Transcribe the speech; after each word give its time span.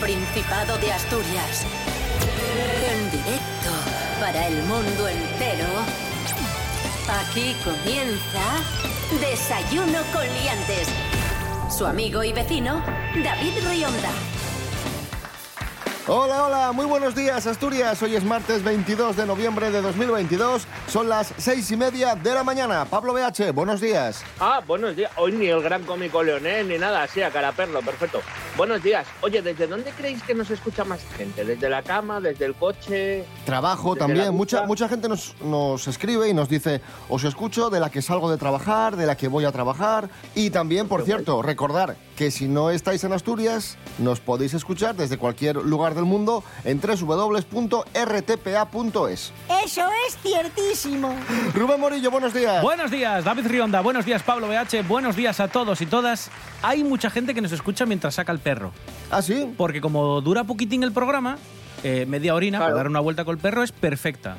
Principado 0.00 0.78
de 0.78 0.92
Asturias. 0.92 1.66
En 2.88 3.10
directo 3.10 3.70
para 4.20 4.46
el 4.46 4.62
mundo 4.62 5.08
entero. 5.08 5.66
Aquí 7.20 7.56
comienza 7.64 8.62
Desayuno 9.20 9.98
con 10.12 10.22
Liantes. 10.22 10.88
Su 11.76 11.84
amigo 11.84 12.22
y 12.22 12.32
vecino, 12.32 12.82
David 13.24 13.54
Rionda. 13.68 14.10
Hola, 16.10 16.44
hola, 16.44 16.72
muy 16.72 16.86
buenos 16.86 17.14
días 17.14 17.46
Asturias. 17.46 18.02
Hoy 18.02 18.16
es 18.16 18.24
martes 18.24 18.62
22 18.62 19.14
de 19.16 19.26
noviembre 19.26 19.70
de 19.70 19.82
2022. 19.82 20.66
Son 20.86 21.06
las 21.08 21.34
seis 21.36 21.70
y 21.70 21.76
media 21.76 22.14
de 22.14 22.32
la 22.32 22.42
mañana. 22.44 22.86
Pablo 22.86 23.12
BH, 23.12 23.52
buenos 23.52 23.80
días. 23.80 24.24
Ah, 24.40 24.62
buenos 24.66 24.96
días. 24.96 25.10
Hoy 25.16 25.32
ni 25.32 25.48
el 25.48 25.60
gran 25.60 25.82
cómico 25.84 26.22
Leonel 26.22 26.68
ni 26.68 26.78
nada 26.78 27.02
así, 27.02 27.20
a 27.20 27.30
cara 27.30 27.52
perro, 27.52 27.80
perfecto. 27.82 28.22
Buenos 28.58 28.82
días. 28.82 29.06
Oye, 29.20 29.40
¿desde 29.40 29.68
dónde 29.68 29.92
creéis 29.92 30.20
que 30.24 30.34
nos 30.34 30.50
escucha 30.50 30.82
más 30.82 30.98
gente? 31.16 31.44
¿Desde 31.44 31.70
la 31.70 31.80
cama, 31.84 32.20
desde 32.20 32.44
el 32.44 32.56
coche? 32.56 33.24
Trabajo 33.44 33.94
también. 33.94 34.34
Mucha, 34.34 34.64
mucha 34.64 34.88
gente 34.88 35.08
nos, 35.08 35.36
nos 35.42 35.86
escribe 35.86 36.28
y 36.28 36.34
nos 36.34 36.48
dice, 36.48 36.80
os 37.08 37.22
escucho 37.22 37.70
de 37.70 37.78
la 37.78 37.88
que 37.88 38.02
salgo 38.02 38.28
de 38.28 38.36
trabajar, 38.36 38.96
de 38.96 39.06
la 39.06 39.16
que 39.16 39.28
voy 39.28 39.44
a 39.44 39.52
trabajar. 39.52 40.10
Y 40.34 40.50
también, 40.50 40.88
por 40.88 41.02
Qué 41.02 41.06
cierto, 41.06 41.40
recordar 41.40 41.94
que 42.16 42.32
si 42.32 42.48
no 42.48 42.70
estáis 42.70 43.04
en 43.04 43.12
Asturias, 43.12 43.78
nos 43.98 44.18
podéis 44.18 44.52
escuchar 44.52 44.96
desde 44.96 45.18
cualquier 45.18 45.54
lugar 45.54 45.94
del 45.94 46.04
mundo 46.04 46.42
en 46.64 46.80
www.rtpa.es. 46.80 47.92
Eso 49.64 49.82
es 50.08 50.16
ciertísimo. 50.20 51.14
Rubén 51.54 51.78
Morillo, 51.78 52.10
buenos 52.10 52.34
días. 52.34 52.60
Buenos 52.60 52.90
días, 52.90 53.22
David 53.22 53.46
Rionda. 53.46 53.82
Buenos 53.82 54.04
días, 54.04 54.24
Pablo 54.24 54.48
BH. 54.48 54.82
Buenos 54.88 55.14
días 55.14 55.38
a 55.38 55.46
todos 55.46 55.80
y 55.80 55.86
todas. 55.86 56.32
Hay 56.60 56.82
mucha 56.82 57.08
gente 57.08 57.34
que 57.34 57.40
nos 57.40 57.52
escucha 57.52 57.86
mientras 57.86 58.16
saca 58.16 58.32
el 58.32 58.40
perro. 58.48 58.72
¿Ah, 59.10 59.20
sí? 59.22 59.52
Porque 59.56 59.80
como 59.80 60.20
dura 60.22 60.44
poquitín 60.44 60.82
el 60.82 60.92
programa, 60.92 61.36
eh, 61.84 62.06
media 62.08 62.34
orina 62.34 62.58
Claro. 62.58 62.70
para 62.72 62.76
dar 62.78 62.88
una 62.88 63.00
vuelta 63.00 63.24
con 63.24 63.34
el 63.36 63.40
perro 63.40 63.62
es 63.62 63.72
perfecta. 63.72 64.36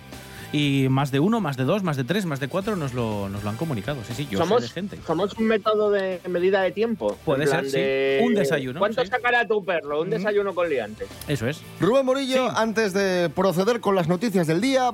Y 0.51 0.87
más 0.89 1.11
de 1.11 1.19
uno, 1.19 1.39
más 1.41 1.57
de 1.57 1.63
dos, 1.63 1.83
más 1.83 1.95
de 1.95 2.03
tres, 2.03 2.25
más 2.25 2.39
de 2.39 2.47
cuatro 2.47 2.75
nos 2.75 2.95
lo, 2.95 3.29
nos 3.29 3.43
lo 3.43 3.51
han 3.51 3.55
comunicado. 3.55 3.99
Sí, 4.07 4.13
sí, 4.15 4.23
yo 4.31 4.39
sé 4.39 4.43
somos, 4.45 4.61
de 4.63 4.69
gente. 4.69 4.97
somos 5.05 5.33
un 5.37 5.45
método 5.45 5.91
de 5.91 6.19
medida 6.27 6.63
de 6.63 6.71
tiempo. 6.71 7.15
Puede 7.23 7.45
ser, 7.45 7.65
sí. 7.65 7.77
de- 7.77 8.23
Un 8.25 8.33
desayuno, 8.33 8.79
¿Cuánto 8.79 9.03
sí. 9.03 9.09
sacará 9.09 9.45
tu 9.47 9.63
perro? 9.63 10.01
Un 10.01 10.09
desayuno 10.09 10.55
con 10.55 10.67
liantes. 10.67 11.07
Eso 11.27 11.47
es. 11.47 11.61
Rubén 11.79 12.03
Morillo, 12.03 12.49
Sí. 12.49 12.55
antes 12.57 12.93
de 12.93 13.29
proceder 13.29 13.79
con 13.79 13.93
las 13.93 14.07
noticias 14.07 14.47
del 14.47 14.59
día, 14.59 14.89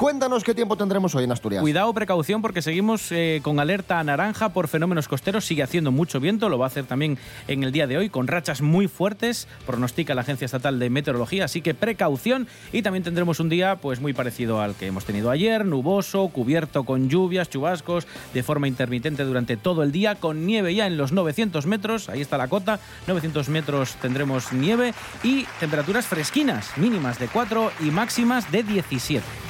cuéntanos 0.00 0.44
qué 0.44 0.54
tiempo 0.54 0.78
tendremos 0.78 1.14
hoy 1.14 1.24
en 1.24 1.32
Asturias. 1.32 1.60
Cuidado, 1.60 1.92
precaución, 1.92 2.40
porque 2.40 2.62
seguimos 2.62 3.12
eh, 3.12 3.40
con 3.42 3.60
alerta 3.60 4.02
naranja 4.02 4.48
por 4.48 4.66
fenómenos 4.66 5.08
costeros. 5.08 5.44
Sigue 5.44 5.62
haciendo 5.62 5.92
mucho 5.92 6.20
viento, 6.20 6.48
lo 6.48 6.58
va 6.58 6.64
a 6.64 6.68
hacer 6.68 6.86
también 6.86 7.18
en 7.48 7.64
el 7.64 7.70
día 7.70 7.86
de 7.86 7.98
hoy, 7.98 8.08
con 8.08 8.26
rachas 8.26 8.62
muy 8.62 8.88
fuertes, 8.88 9.46
pronostica 9.66 10.14
la 10.14 10.22
Agencia 10.22 10.46
Estatal 10.46 10.78
de 10.78 10.88
Meteorología. 10.88 11.44
Así 11.44 11.60
que 11.60 11.74
precaución. 11.74 12.48
Y 12.72 12.80
también 12.80 13.04
tendremos 13.04 13.40
un 13.40 13.50
día 13.50 13.76
pues 13.76 14.00
muy 14.00 14.14
parecido 14.14 14.62
al 14.62 14.74
que 14.74 14.86
hemos 14.86 15.04
tenido 15.04 15.30
ayer, 15.30 15.66
nuboso, 15.66 16.28
cubierto 16.28 16.84
con 16.84 17.10
lluvias, 17.10 17.50
chubascos, 17.50 18.06
de 18.32 18.42
forma 18.42 18.68
intermitente 18.68 19.24
durante 19.24 19.58
todo 19.58 19.82
el 19.82 19.92
día, 19.92 20.14
con 20.14 20.46
nieve 20.46 20.74
ya 20.74 20.86
en 20.86 20.96
los 20.96 21.12
900 21.12 21.66
metros. 21.66 22.08
Ahí 22.08 22.22
está 22.22 22.38
la 22.38 22.48
cota. 22.48 22.80
900 23.06 23.50
metros 23.50 23.96
tendremos 23.96 24.50
nieve 24.54 24.94
y 25.22 25.44
temperaturas 25.60 26.06
fresquinas, 26.06 26.78
mínimas 26.78 27.18
de 27.18 27.28
4 27.28 27.70
y 27.80 27.90
máximas 27.90 28.50
de 28.50 28.62
17. 28.62 29.49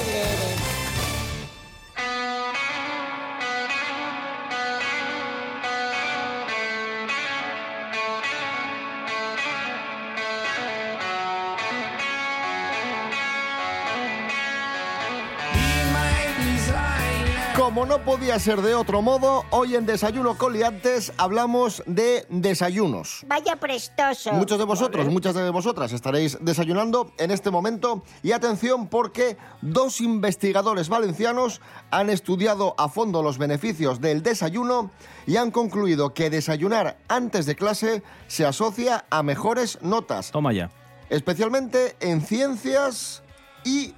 Como 17.71 17.85
no 17.85 17.99
podía 18.03 18.37
ser 18.37 18.61
de 18.61 18.75
otro 18.75 19.01
modo, 19.01 19.45
hoy 19.49 19.77
en 19.77 19.85
Desayuno 19.85 20.37
con 20.37 20.51
Liantes 20.51 21.13
hablamos 21.15 21.81
de 21.85 22.25
desayunos. 22.27 23.23
Vaya 23.27 23.55
prestoso. 23.55 24.33
Muchos 24.33 24.57
de 24.59 24.65
vosotros, 24.65 25.07
muchas 25.07 25.35
de 25.35 25.49
vosotras 25.51 25.93
estaréis 25.93 26.37
desayunando 26.41 27.13
en 27.17 27.31
este 27.31 27.49
momento 27.49 28.03
y 28.23 28.33
atención 28.33 28.87
porque 28.87 29.37
dos 29.61 30.01
investigadores 30.01 30.89
valencianos 30.89 31.61
han 31.91 32.09
estudiado 32.09 32.75
a 32.77 32.89
fondo 32.89 33.23
los 33.23 33.37
beneficios 33.37 34.01
del 34.01 34.21
desayuno 34.21 34.91
y 35.25 35.37
han 35.37 35.49
concluido 35.49 36.13
que 36.13 36.29
desayunar 36.29 36.97
antes 37.07 37.45
de 37.45 37.55
clase 37.55 38.03
se 38.27 38.45
asocia 38.45 39.05
a 39.09 39.23
mejores 39.23 39.81
notas, 39.81 40.31
Toma 40.31 40.51
ya. 40.51 40.69
especialmente 41.09 41.95
en 42.01 42.19
ciencias 42.19 43.23
y 43.63 43.93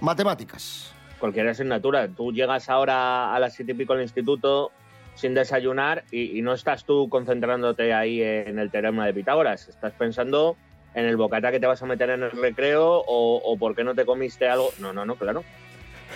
matemáticas. 0.00 0.95
Cualquier 1.18 1.48
asignatura. 1.48 2.08
Tú 2.08 2.32
llegas 2.32 2.68
ahora 2.68 3.34
a 3.34 3.38
las 3.38 3.54
siete 3.54 3.72
y 3.72 3.74
pico 3.74 3.94
al 3.94 4.02
instituto 4.02 4.70
sin 5.14 5.34
desayunar 5.34 6.04
y, 6.10 6.42
no 6.42 6.52
estás 6.52 6.84
tú 6.84 7.08
concentrándote 7.08 7.94
ahí 7.94 8.22
en 8.22 8.58
el 8.58 8.70
teorema 8.70 9.06
de 9.06 9.14
Pitágoras. 9.14 9.68
Estás 9.68 9.92
pensando 9.94 10.56
en 10.94 11.06
el 11.06 11.16
bocata 11.16 11.50
que 11.50 11.60
te 11.60 11.66
vas 11.66 11.82
a 11.82 11.86
meter 11.86 12.10
en 12.10 12.22
el 12.22 12.30
recreo 12.30 13.02
o, 13.06 13.36
o 13.36 13.56
por 13.56 13.74
qué 13.74 13.82
no 13.82 13.94
te 13.94 14.04
comiste 14.04 14.48
algo. 14.48 14.70
No, 14.78 14.92
no, 14.92 15.06
no, 15.06 15.16
claro. 15.16 15.42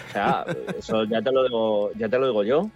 O 0.09 0.13
sea, 0.13 0.45
eso 0.79 1.05
ya 1.05 1.23
te 1.23 1.33
lo 1.33 1.45
digo, 1.45 1.93
ya 1.95 2.09
te 2.09 2.19
lo 2.19 2.27
digo 2.27 2.45
yo. 2.45 2.71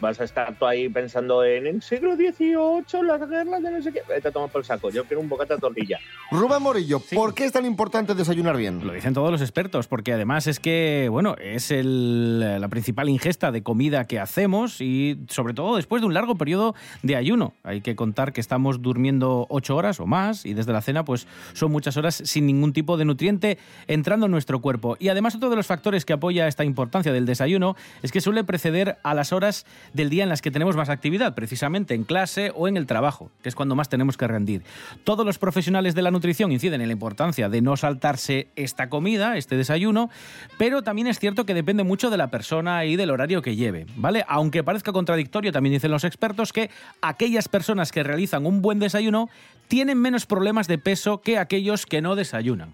Vas 0.00 0.20
a 0.20 0.24
estar 0.24 0.56
tú 0.56 0.66
ahí 0.66 0.88
pensando 0.88 1.44
en 1.44 1.66
el 1.66 1.82
siglo 1.82 2.14
XVIII, 2.16 3.02
las 3.02 3.28
guerras 3.28 3.62
de 3.62 3.70
no 3.70 3.82
sé 3.82 3.92
qué. 3.92 4.02
Vete 4.08 4.28
a 4.28 4.30
tomar 4.30 4.48
por 4.50 4.60
el 4.60 4.64
saco. 4.64 4.90
Yo 4.90 5.04
quiero 5.04 5.20
un 5.20 5.28
bocata 5.28 5.54
de 5.54 5.60
tortilla. 5.60 5.98
Rubén 6.30 6.62
Morillo, 6.62 7.00
Sí. 7.00 7.16
¿por 7.16 7.34
qué 7.34 7.44
es 7.44 7.52
tan 7.52 7.64
importante 7.66 8.14
desayunar 8.14 8.56
bien? 8.56 8.86
Lo 8.86 8.92
dicen 8.92 9.14
todos 9.14 9.30
los 9.32 9.40
expertos, 9.40 9.88
porque 9.88 10.12
además 10.12 10.46
es 10.46 10.60
que, 10.60 11.08
bueno, 11.10 11.34
es 11.40 11.70
el- 11.70 12.60
la 12.60 12.68
principal 12.68 13.08
ingesta 13.08 13.50
de 13.50 13.62
comida 13.62 14.06
que 14.06 14.20
hacemos 14.20 14.80
y 14.80 15.18
sobre 15.28 15.54
todo 15.54 15.76
después 15.76 16.02
de 16.02 16.06
un 16.06 16.14
largo 16.14 16.36
periodo 16.36 16.74
de 17.02 17.16
ayuno. 17.16 17.52
Hay 17.64 17.80
que 17.80 17.96
contar 17.96 18.32
que 18.32 18.40
estamos 18.40 18.80
durmiendo 18.80 19.46
ocho 19.50 19.76
horas 19.76 19.98
o 20.00 20.06
más 20.06 20.46
y 20.46 20.54
desde 20.54 20.72
la 20.72 20.82
cena 20.82 21.04
pues 21.04 21.26
son 21.52 21.72
muchas 21.72 21.96
horas 21.96 22.14
sin 22.24 22.46
ningún 22.46 22.72
tipo 22.72 22.96
de 22.96 23.04
nutriente 23.04 23.58
entrando 23.88 24.26
en 24.26 24.32
nuestro 24.32 24.60
cuerpo. 24.60 24.96
Y 25.00 25.08
además 25.08 25.34
otro 25.34 25.50
de 25.50 25.56
los 25.56 25.66
factores 25.66 26.04
que 26.04 26.12
apoya 26.12 26.46
esta 26.48 26.64
importancia 26.64 27.12
del 27.12 27.26
desayuno 27.26 27.76
es 28.02 28.12
que 28.12 28.20
suele 28.20 28.44
preceder 28.44 28.98
a 29.02 29.14
las 29.14 29.32
horas 29.32 29.63
del 29.92 30.10
día 30.10 30.22
en 30.22 30.28
las 30.28 30.42
que 30.42 30.50
tenemos 30.50 30.76
más 30.76 30.88
actividad, 30.88 31.34
precisamente 31.34 31.94
en 31.94 32.04
clase 32.04 32.52
o 32.54 32.68
en 32.68 32.76
el 32.76 32.86
trabajo, 32.86 33.30
que 33.42 33.48
es 33.48 33.54
cuando 33.54 33.74
más 33.74 33.88
tenemos 33.88 34.16
que 34.16 34.26
rendir. 34.26 34.62
Todos 35.04 35.24
los 35.24 35.38
profesionales 35.38 35.94
de 35.94 36.02
la 36.02 36.10
nutrición 36.10 36.52
inciden 36.52 36.80
en 36.80 36.88
la 36.88 36.92
importancia 36.92 37.48
de 37.48 37.60
no 37.60 37.76
saltarse 37.76 38.48
esta 38.56 38.88
comida, 38.88 39.36
este 39.36 39.56
desayuno, 39.56 40.10
pero 40.58 40.82
también 40.82 41.06
es 41.06 41.18
cierto 41.18 41.46
que 41.46 41.54
depende 41.54 41.84
mucho 41.84 42.10
de 42.10 42.16
la 42.16 42.28
persona 42.28 42.84
y 42.84 42.96
del 42.96 43.10
horario 43.10 43.42
que 43.42 43.56
lleve, 43.56 43.86
¿vale? 43.96 44.24
Aunque 44.28 44.64
parezca 44.64 44.92
contradictorio, 44.92 45.52
también 45.52 45.74
dicen 45.74 45.90
los 45.90 46.04
expertos 46.04 46.52
que 46.52 46.70
aquellas 47.02 47.48
personas 47.48 47.92
que 47.92 48.02
realizan 48.02 48.46
un 48.46 48.62
buen 48.62 48.78
desayuno 48.78 49.28
tienen 49.68 49.98
menos 49.98 50.26
problemas 50.26 50.68
de 50.68 50.78
peso 50.78 51.20
que 51.20 51.38
aquellos 51.38 51.86
que 51.86 52.02
no 52.02 52.16
desayunan. 52.16 52.72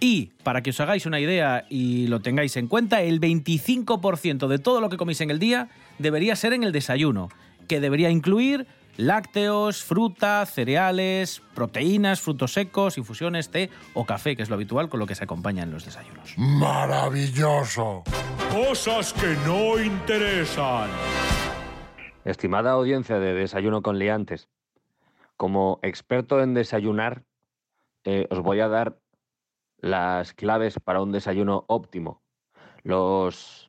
Y 0.00 0.32
para 0.42 0.62
que 0.62 0.70
os 0.70 0.80
hagáis 0.80 1.06
una 1.06 1.20
idea 1.20 1.64
y 1.70 2.06
lo 2.08 2.20
tengáis 2.20 2.56
en 2.56 2.68
cuenta, 2.68 3.00
el 3.02 3.20
25% 3.20 4.46
de 4.46 4.58
todo 4.58 4.80
lo 4.80 4.90
que 4.90 4.96
coméis 4.96 5.20
en 5.22 5.30
el 5.30 5.38
día 5.38 5.68
debería 5.98 6.36
ser 6.36 6.52
en 6.52 6.64
el 6.64 6.72
desayuno, 6.72 7.28
que 7.68 7.80
debería 7.80 8.10
incluir 8.10 8.66
lácteos, 8.96 9.82
fruta, 9.82 10.44
cereales, 10.46 11.42
proteínas, 11.54 12.20
frutos 12.20 12.52
secos, 12.52 12.98
infusiones, 12.98 13.50
té 13.50 13.70
o 13.94 14.04
café, 14.04 14.36
que 14.36 14.42
es 14.42 14.48
lo 14.48 14.54
habitual 14.54 14.88
con 14.88 15.00
lo 15.00 15.06
que 15.06 15.14
se 15.14 15.24
acompaña 15.24 15.62
en 15.62 15.70
los 15.70 15.84
desayunos. 15.84 16.34
Maravilloso. 16.38 18.04
Cosas 18.50 19.12
que 19.12 19.36
no 19.44 19.78
interesan. 19.78 20.90
Estimada 22.24 22.72
audiencia 22.72 23.18
de 23.18 23.34
Desayuno 23.34 23.82
con 23.82 23.98
Liantes, 23.98 24.48
como 25.36 25.78
experto 25.82 26.42
en 26.42 26.54
desayunar, 26.54 27.22
eh, 28.04 28.26
os 28.30 28.40
voy 28.40 28.60
a 28.60 28.68
dar 28.68 28.98
las 29.78 30.32
claves 30.32 30.80
para 30.80 31.02
un 31.02 31.12
desayuno 31.12 31.64
óptimo, 31.68 32.22
los 32.82 33.65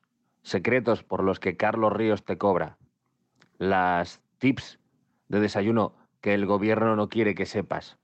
secretos 0.48 1.02
por 1.04 1.22
los 1.22 1.40
que 1.40 1.56
Carlos 1.56 1.92
Ríos 1.92 2.24
te 2.24 2.38
cobra, 2.38 2.78
las 3.58 4.22
tips 4.38 4.78
de 5.28 5.40
desayuno 5.40 5.94
que 6.20 6.34
el 6.34 6.46
gobierno 6.46 6.96
no 6.96 7.08
quiere 7.08 7.34
que 7.34 7.46
sepas. 7.46 7.98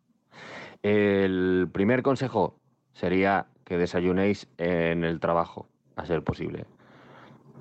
El 0.83 1.69
primer 1.73 2.03
consejo 2.03 2.61
sería 2.93 3.47
que 3.65 3.79
desayunéis 3.79 4.47
en 4.59 5.05
el 5.05 5.21
trabajo, 5.21 5.69
a 5.97 6.05
ser 6.05 6.23
posible. 6.23 6.67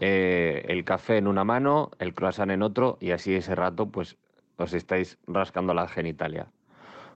Eh, 0.01 0.65
el 0.67 0.83
café 0.83 1.17
en 1.17 1.27
una 1.27 1.45
mano, 1.45 1.91
el 1.99 2.13
croissant 2.13 2.51
en 2.51 2.61
otro, 2.61 2.97
y 2.99 3.11
así 3.11 3.33
ese 3.33 3.55
rato, 3.55 3.89
pues 3.89 4.17
os 4.57 4.73
estáis 4.73 5.17
rascando 5.27 5.73
la 5.73 5.87
genitalia. 5.87 6.51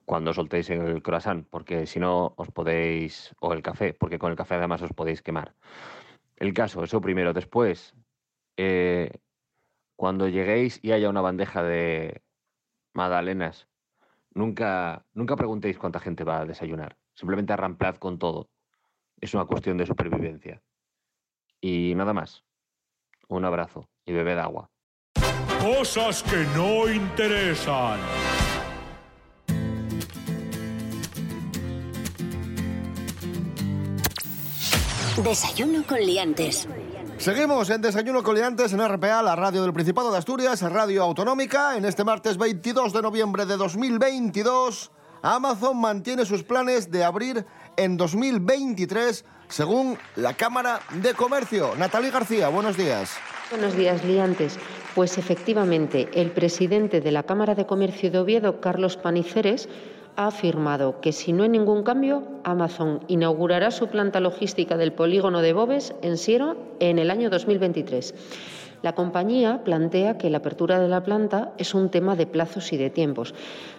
cuando 0.06 0.34
soltéis 0.34 0.70
el 0.70 1.04
croissant, 1.04 1.46
porque 1.50 1.86
si 1.86 2.00
no 2.00 2.34
os 2.38 2.50
podéis, 2.50 3.36
o 3.42 3.52
el 3.52 3.62
café, 3.62 3.94
porque 3.94 4.18
con 4.18 4.31
el 4.31 4.38
café 4.38 4.56
además 4.56 4.81
os 4.81 4.94
podéis 4.94 5.22
quemar. 5.22 5.54
El 6.38 6.54
caso, 6.54 6.84
eso 6.84 7.01
primero. 7.01 7.34
Después, 7.34 7.95
eh, 8.56 9.12
cuando 9.95 10.28
lleguéis 10.28 10.80
y 10.84 10.92
haya 10.92 11.10
una 11.10 11.22
bandeja 11.22 11.63
de 11.63 12.22
magdalenas, 12.94 13.68
nunca, 14.34 15.06
nunca 15.13 15.36
preguntéis 15.36 15.78
cuánta 15.78 16.00
gente 16.00 16.24
va 16.24 16.39
a 16.42 16.45
desayunar. 16.45 16.98
Simplemente 17.16 17.54
arramplad 17.54 17.95
con 17.95 18.19
todo. 18.19 18.50
Es 19.19 19.34
una 19.34 19.45
cuestión 19.45 19.78
de 19.78 19.88
supervivencia. 19.88 20.62
Y 21.60 21.94
nada 21.95 22.13
más. 22.13 22.44
Un 23.28 23.44
abrazo 23.44 23.89
y 24.06 24.13
bebed 24.13 24.38
agua. 24.38 24.69
Cosas 25.60 26.24
que 26.24 26.45
no 26.56 26.89
interesan. 26.89 28.00
Desayuno 35.24 35.84
con 35.88 36.00
liantes. 36.00 36.68
Seguimos 37.18 37.72
en 37.72 37.81
Desayuno 37.81 38.22
Coliantes 38.22 38.72
en 38.74 38.88
RPA, 38.88 39.24
la 39.24 39.36
radio 39.36 39.64
del 39.64 39.74
Principado 39.74 40.12
de 40.12 40.19
Asturias, 40.19 40.62
radio 40.62 41.02
autonómica. 41.02 41.75
En 41.75 41.86
este 41.86 42.04
martes 42.04 42.38
22 42.38 42.94
de 42.94 43.02
noviembre 43.02 43.48
de 43.48 43.58
2022, 43.58 44.92
Amazon 45.24 45.78
mantiene 45.78 46.24
sus 46.24 46.44
planes 46.44 46.92
de 46.92 47.04
abrir 47.04 47.46
en 47.78 47.98
2023, 47.98 49.25
según 49.48 49.98
la 50.16 50.36
Cámara 50.36 50.81
de 51.02 51.16
Comercio. 51.16 51.74
Natalie 51.75 52.12
García, 52.12 52.50
buenos 52.50 52.78
días. 52.78 53.18
Buenos 53.50 53.75
días, 53.75 54.06
liantes. 54.06 54.60
Pues 54.94 55.18
efectivamente, 55.18 56.10
el 56.13 56.30
presidente 56.30 57.02
de 57.02 57.12
la 57.12 57.24
Cámara 57.24 57.56
de 57.56 57.66
Comercio 57.66 58.12
de 58.12 58.20
Oviedo, 58.20 58.62
Carlos 58.62 58.98
Paniceres, 58.98 59.68
ha 60.18 60.28
afirmado 60.28 61.00
que 61.00 61.14
si 61.14 61.31
no 61.31 61.44
hay 61.44 61.50
ningún 61.50 61.84
cambio, 61.84 62.24
Amazon 62.44 63.02
inaugurará 63.08 63.72
su 63.72 63.88
planta 63.88 64.19
logística 64.19 64.75
del 64.75 64.92
polígono 64.92 65.42
de 65.42 65.54
Bobes 65.54 65.94
en 66.02 66.18
Siero 66.18 66.58
en 66.80 67.00
el 67.00 67.12
año 67.12 67.30
2023. 67.30 68.14
La 68.81 68.94
compañía 68.94 69.64
plantea 69.64 70.18
que 70.18 70.30
la 70.30 70.40
apertura 70.40 70.80
de 70.80 70.88
la 70.88 71.04
planta 71.04 71.54
es 71.58 71.74
un 71.74 71.90
tema 71.90 72.16
de 72.16 72.28
plazos 72.28 72.74
y 72.74 72.78
de 72.78 72.90
tiempos. 72.90 73.34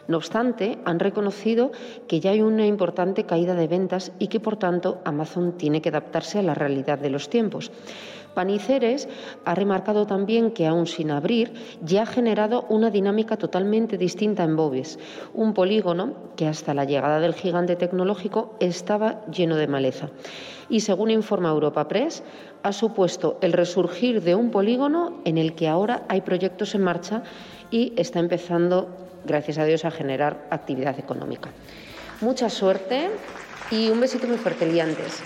No 0.08 0.16
obstante, 0.16 0.78
han 0.84 0.98
reconocido 0.98 1.70
que 2.08 2.20
ya 2.20 2.30
hay 2.30 2.40
una 2.40 2.66
importante 2.66 3.24
caída 3.24 3.54
de 3.54 3.68
ventas 3.68 4.12
y 4.18 4.28
que, 4.28 4.40
por 4.40 4.56
tanto, 4.56 5.00
Amazon 5.04 5.52
tiene 5.52 5.80
que 5.80 5.90
adaptarse 5.90 6.38
a 6.38 6.42
la 6.42 6.54
realidad 6.54 6.98
de 6.98 7.10
los 7.10 7.30
tiempos. 7.30 7.70
Paniceres 8.34 9.08
ha 9.44 9.54
remarcado 9.54 10.06
también 10.06 10.52
que, 10.52 10.66
aún 10.66 10.86
sin 10.86 11.10
abrir, 11.10 11.52
ya 11.82 12.02
ha 12.02 12.06
generado 12.06 12.66
una 12.68 12.90
dinámica 12.90 13.36
totalmente 13.36 13.98
distinta 13.98 14.44
en 14.44 14.56
Bobes, 14.56 14.98
un 15.34 15.54
polígono 15.54 16.14
que 16.36 16.46
hasta 16.46 16.74
la 16.74 16.84
llegada 16.84 17.20
del 17.20 17.34
gigante 17.34 17.76
tecnológico 17.76 18.56
estaba 18.60 19.24
lleno 19.26 19.56
de 19.56 19.66
maleza. 19.66 20.10
Y 20.68 20.80
según 20.80 21.10
informa 21.10 21.48
Europa 21.48 21.88
Press, 21.88 22.22
ha 22.62 22.72
supuesto 22.72 23.38
el 23.40 23.52
resurgir 23.52 24.22
de 24.22 24.34
un 24.34 24.50
polígono 24.50 25.20
en 25.24 25.38
el 25.38 25.54
que 25.54 25.68
ahora 25.68 26.04
hay 26.08 26.20
proyectos 26.20 26.74
en 26.74 26.82
marcha 26.82 27.22
y 27.70 27.92
está 27.96 28.18
empezando, 28.18 28.88
gracias 29.24 29.58
a 29.58 29.64
Dios, 29.64 29.84
a 29.84 29.90
generar 29.90 30.46
actividad 30.50 30.98
económica. 30.98 31.50
Mucha 32.20 32.50
suerte 32.50 33.10
y 33.70 33.90
un 33.90 34.00
besito 34.00 34.26
muy 34.26 34.36
fuerte, 34.36 34.66
liantes. 34.66 35.22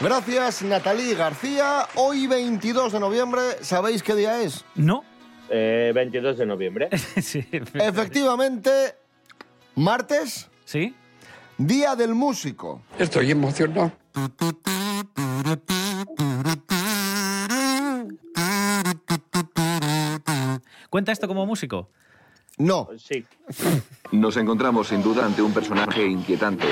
Gracias, 0.00 0.62
Natalie 0.62 1.14
García. 1.14 1.86
Hoy, 1.94 2.26
22 2.26 2.92
de 2.92 3.00
noviembre, 3.00 3.42
¿sabéis 3.62 4.02
qué 4.02 4.14
día 4.14 4.40
es? 4.42 4.64
No. 4.74 5.04
Eh, 5.48 5.92
22 5.94 6.38
de 6.38 6.46
noviembre. 6.46 6.88
sí. 7.22 7.46
Efectivamente, 7.74 8.70
martes, 9.76 10.50
¿Sí? 10.64 10.94
Día 11.58 11.94
del 11.94 12.14
Músico. 12.14 12.82
Estoy 12.98 13.30
emocionado. 13.30 13.92
¿Cuenta 20.90 21.12
esto 21.12 21.26
como 21.28 21.46
músico? 21.46 21.90
No, 22.56 22.88
Sí. 22.98 23.24
Nos 24.12 24.36
encontramos 24.36 24.88
sin 24.88 25.02
duda 25.02 25.26
ante 25.26 25.42
un 25.42 25.52
personaje 25.52 26.06
inquietante. 26.06 26.66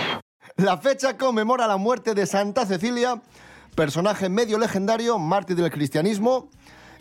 La 0.56 0.76
fecha 0.76 1.16
conmemora 1.16 1.66
la 1.66 1.76
muerte 1.76 2.14
de 2.14 2.26
Santa 2.26 2.66
Cecilia, 2.66 3.20
personaje 3.74 4.28
medio 4.28 4.58
legendario, 4.58 5.18
mártir 5.18 5.56
del 5.56 5.70
cristianismo 5.70 6.48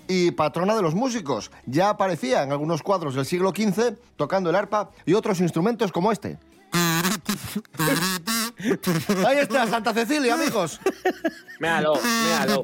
y 0.07 0.31
patrona 0.31 0.75
de 0.75 0.81
los 0.81 0.95
músicos. 0.95 1.51
Ya 1.65 1.89
aparecía 1.89 2.43
en 2.43 2.51
algunos 2.51 2.81
cuadros 2.81 3.15
del 3.15 3.25
siglo 3.25 3.49
XV 3.49 3.97
tocando 4.15 4.49
el 4.49 4.55
arpa 4.55 4.91
y 5.05 5.13
otros 5.13 5.41
instrumentos 5.41 5.91
como 5.91 6.11
este. 6.11 6.37
Ahí 9.27 9.37
está, 9.39 9.67
Santa 9.67 9.93
Cecilia, 9.93 10.35
amigos. 10.35 10.79
Méalo, 11.59 11.95
méalo. 12.25 12.63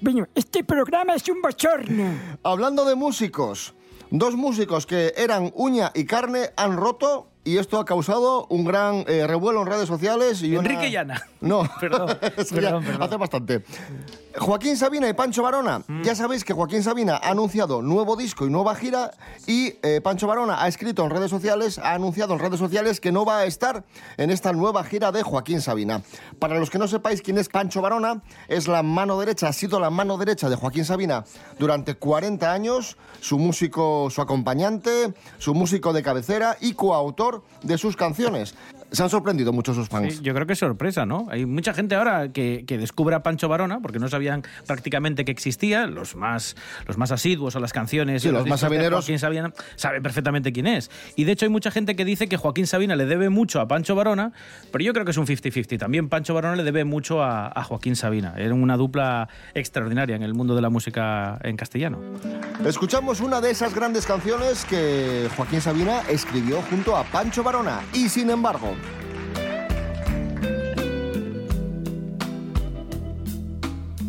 Bueno, 0.00 0.26
este 0.34 0.64
programa 0.64 1.14
es 1.14 1.28
un 1.28 1.40
bochorno. 1.40 2.12
Hablando 2.42 2.84
de 2.84 2.94
músicos, 2.94 3.74
dos 4.10 4.34
músicos 4.34 4.86
que 4.86 5.14
eran 5.16 5.52
uña 5.54 5.90
y 5.94 6.04
carne 6.04 6.50
han 6.56 6.76
roto 6.76 7.30
y 7.48 7.58
esto 7.58 7.78
ha 7.80 7.84
causado 7.84 8.46
un 8.50 8.64
gran 8.64 9.04
eh, 9.08 9.26
revuelo 9.26 9.62
en 9.62 9.66
redes 9.68 9.88
sociales. 9.88 10.42
Y 10.42 10.56
una- 10.56 10.68
Enrique 10.68 10.90
Llana. 10.90 11.22
No, 11.40 11.62
Perdón, 11.80 12.08
perdón, 12.50 12.84
perdón. 12.84 13.02
hace 13.02 13.16
bastante. 13.16 13.62
Joaquín 14.36 14.76
Sabina 14.76 15.08
y 15.08 15.12
Pancho 15.14 15.42
Varona. 15.42 15.82
Mm. 15.86 16.02
Ya 16.02 16.14
sabéis 16.14 16.44
que 16.44 16.52
Joaquín 16.52 16.82
Sabina 16.82 17.16
ha 17.16 17.30
anunciado 17.30 17.82
nuevo 17.82 18.16
disco 18.16 18.46
y 18.46 18.50
nueva 18.50 18.74
gira 18.74 19.10
y 19.46 19.74
eh, 19.82 20.00
Pancho 20.02 20.26
Varona 20.26 20.62
ha 20.62 20.68
escrito 20.68 21.04
en 21.04 21.10
redes 21.10 21.30
sociales, 21.30 21.78
ha 21.78 21.94
anunciado 21.94 22.34
en 22.34 22.40
redes 22.40 22.58
sociales 22.58 23.00
que 23.00 23.12
no 23.12 23.24
va 23.24 23.38
a 23.38 23.44
estar 23.46 23.84
en 24.16 24.30
esta 24.30 24.52
nueva 24.52 24.84
gira 24.84 25.12
de 25.12 25.22
Joaquín 25.22 25.60
Sabina. 25.60 26.02
Para 26.38 26.58
los 26.58 26.70
que 26.70 26.78
no 26.78 26.88
sepáis 26.88 27.22
quién 27.22 27.38
es 27.38 27.48
Pancho 27.48 27.80
Varona, 27.80 28.22
es 28.48 28.68
la 28.68 28.82
mano 28.82 29.18
derecha, 29.18 29.48
ha 29.48 29.52
sido 29.52 29.80
la 29.80 29.90
mano 29.90 30.18
derecha 30.18 30.48
de 30.48 30.56
Joaquín 30.56 30.84
Sabina 30.84 31.24
durante 31.58 31.94
40 31.94 32.52
años, 32.52 32.96
su 33.20 33.38
músico, 33.38 34.08
su 34.10 34.20
acompañante, 34.20 35.14
su 35.38 35.54
músico 35.54 35.92
de 35.92 36.02
cabecera 36.02 36.56
y 36.60 36.74
coautor 36.74 37.42
de 37.62 37.78
sus 37.78 37.96
canciones. 37.96 38.54
Se 38.90 39.02
han 39.02 39.10
sorprendido 39.10 39.52
muchos 39.52 39.76
sus 39.76 39.88
fans. 39.88 40.14
Sí, 40.14 40.20
yo 40.22 40.34
creo 40.34 40.46
que 40.46 40.54
es 40.54 40.58
sorpresa, 40.58 41.04
¿no? 41.06 41.26
Hay 41.30 41.46
mucha 41.46 41.74
gente 41.74 41.94
ahora 41.94 42.32
que, 42.32 42.64
que 42.66 42.78
descubre 42.78 43.14
a 43.14 43.22
Pancho 43.22 43.48
Varona, 43.48 43.80
porque 43.80 43.98
no 43.98 44.08
sabían 44.08 44.42
prácticamente 44.66 45.24
que 45.24 45.32
existía, 45.32 45.86
los 45.86 46.16
más, 46.16 46.56
los 46.86 46.96
más 46.96 47.12
asiduos 47.12 47.56
a 47.56 47.60
las 47.60 47.72
canciones. 47.72 48.22
Sí, 48.22 48.28
y 48.28 48.30
a 48.30 48.34
los 48.34 48.46
más 48.46 48.60
sabineros. 48.60 49.04
Joaquín 49.04 49.18
Sabina 49.18 49.52
saben 49.76 50.02
perfectamente 50.02 50.52
quién 50.52 50.66
es. 50.66 50.90
Y 51.16 51.24
de 51.24 51.32
hecho 51.32 51.44
hay 51.44 51.50
mucha 51.50 51.70
gente 51.70 51.96
que 51.96 52.04
dice 52.04 52.28
que 52.28 52.36
Joaquín 52.36 52.66
Sabina 52.66 52.96
le 52.96 53.06
debe 53.06 53.28
mucho 53.28 53.60
a 53.60 53.68
Pancho 53.68 53.94
Varona, 53.94 54.32
pero 54.72 54.84
yo 54.84 54.92
creo 54.92 55.04
que 55.04 55.10
es 55.10 55.16
un 55.18 55.26
50-50. 55.26 55.78
También 55.78 56.08
Pancho 56.08 56.34
Varona 56.34 56.56
le 56.56 56.64
debe 56.64 56.84
mucho 56.84 57.22
a, 57.22 57.48
a 57.48 57.64
Joaquín 57.64 57.96
Sabina. 57.96 58.34
Era 58.36 58.54
una 58.54 58.76
dupla 58.76 59.28
extraordinaria 59.54 60.16
en 60.16 60.22
el 60.22 60.34
mundo 60.34 60.54
de 60.54 60.62
la 60.62 60.70
música 60.70 61.38
en 61.42 61.56
castellano. 61.56 62.00
Escuchamos 62.64 63.20
una 63.20 63.40
de 63.40 63.50
esas 63.50 63.74
grandes 63.74 64.06
canciones 64.06 64.64
que 64.64 65.28
Joaquín 65.36 65.60
Sabina 65.60 66.02
escribió 66.08 66.62
junto 66.62 66.96
a 66.96 67.04
Pancho 67.04 67.42
Varona. 67.42 67.80
Y 67.92 68.08
sin 68.08 68.30
embargo, 68.30 68.74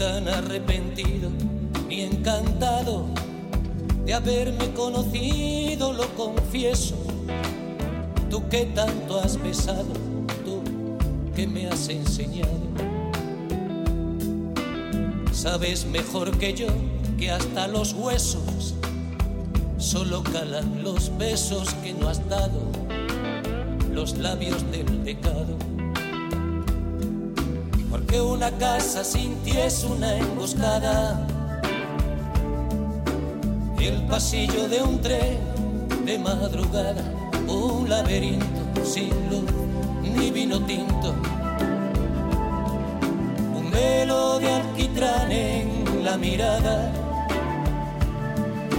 tan 0.00 0.26
arrepentido, 0.28 1.28
ni 1.86 2.00
encantado 2.00 3.04
de 4.06 4.14
haberme 4.14 4.72
conocido, 4.72 5.92
lo 5.92 6.08
confieso. 6.14 6.96
Tú 8.30 8.48
que 8.48 8.64
tanto 8.64 9.20
has 9.20 9.36
besado, 9.42 9.92
tú 10.42 10.62
que 11.36 11.46
me 11.46 11.66
has 11.66 11.90
enseñado. 11.90 12.48
Sabes 15.32 15.84
mejor 15.84 16.30
que 16.38 16.54
yo 16.54 16.68
que 17.18 17.30
hasta 17.30 17.68
los 17.68 17.92
huesos 17.92 18.74
solo 19.76 20.22
calan 20.22 20.82
los 20.82 21.14
besos 21.18 21.74
que 21.82 21.92
no 21.92 22.08
has 22.08 22.26
dado, 22.26 22.62
los 23.92 24.16
labios 24.16 24.64
del 24.72 24.86
pecado. 25.04 25.59
Porque 28.10 28.22
una 28.22 28.50
casa 28.50 29.04
sin 29.04 29.36
ti 29.44 29.52
es 29.52 29.84
una 29.84 30.16
emboscada. 30.16 31.24
El 33.78 34.02
pasillo 34.08 34.68
de 34.68 34.82
un 34.82 35.00
tren 35.00 35.38
de 36.04 36.18
madrugada 36.18 37.04
un 37.46 37.88
laberinto 37.88 38.84
sin 38.84 39.10
luz 39.30 39.48
ni 40.02 40.32
vino 40.32 40.58
tinto, 40.66 41.14
un 43.54 43.70
velo 43.70 44.40
de 44.40 44.54
alquitrán 44.54 45.30
en 45.30 46.04
la 46.04 46.16
mirada. 46.16 46.92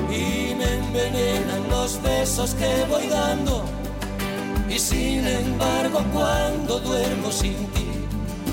Y 0.10 0.56
me 0.56 0.74
envenenan 0.76 1.70
los 1.70 2.02
besos 2.02 2.54
que 2.56 2.86
voy 2.90 3.08
dando. 3.08 3.64
Y 4.70 4.78
sin 4.78 5.26
embargo 5.26 6.04
cuando 6.12 6.82
duermo 6.82 7.32
sin 7.32 7.56
ti, 7.68 7.81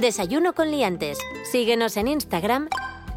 Desayuno 0.00 0.54
con 0.54 0.70
liantes. 0.70 1.18
Síguenos 1.44 1.98
en 1.98 2.08
Instagram, 2.08 2.68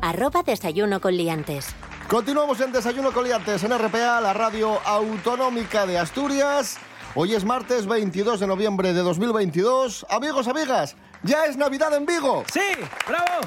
arroba 0.01 0.43
desayuno 0.43 0.99
con 0.99 1.15
liantes. 1.15 1.73
Continuamos 2.09 2.59
en 2.59 2.73
Desayuno 2.73 3.13
Coliantes 3.13 3.63
en 3.63 3.71
RPA, 3.71 4.19
la 4.19 4.33
radio 4.33 4.79
autonómica 4.85 5.85
de 5.85 5.97
Asturias. 5.97 6.77
Hoy 7.15 7.33
es 7.33 7.45
martes 7.45 7.87
22 7.87 8.41
de 8.41 8.47
noviembre 8.47 8.93
de 8.93 9.01
2022. 9.01 10.05
Amigos, 10.09 10.49
amigas, 10.49 10.97
ya 11.23 11.45
es 11.45 11.55
Navidad 11.55 11.95
en 11.95 12.05
Vigo. 12.05 12.43
¡Sí! 12.51 12.59
¡Bravo! 13.07 13.39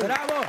¡Bravo! 0.00 0.40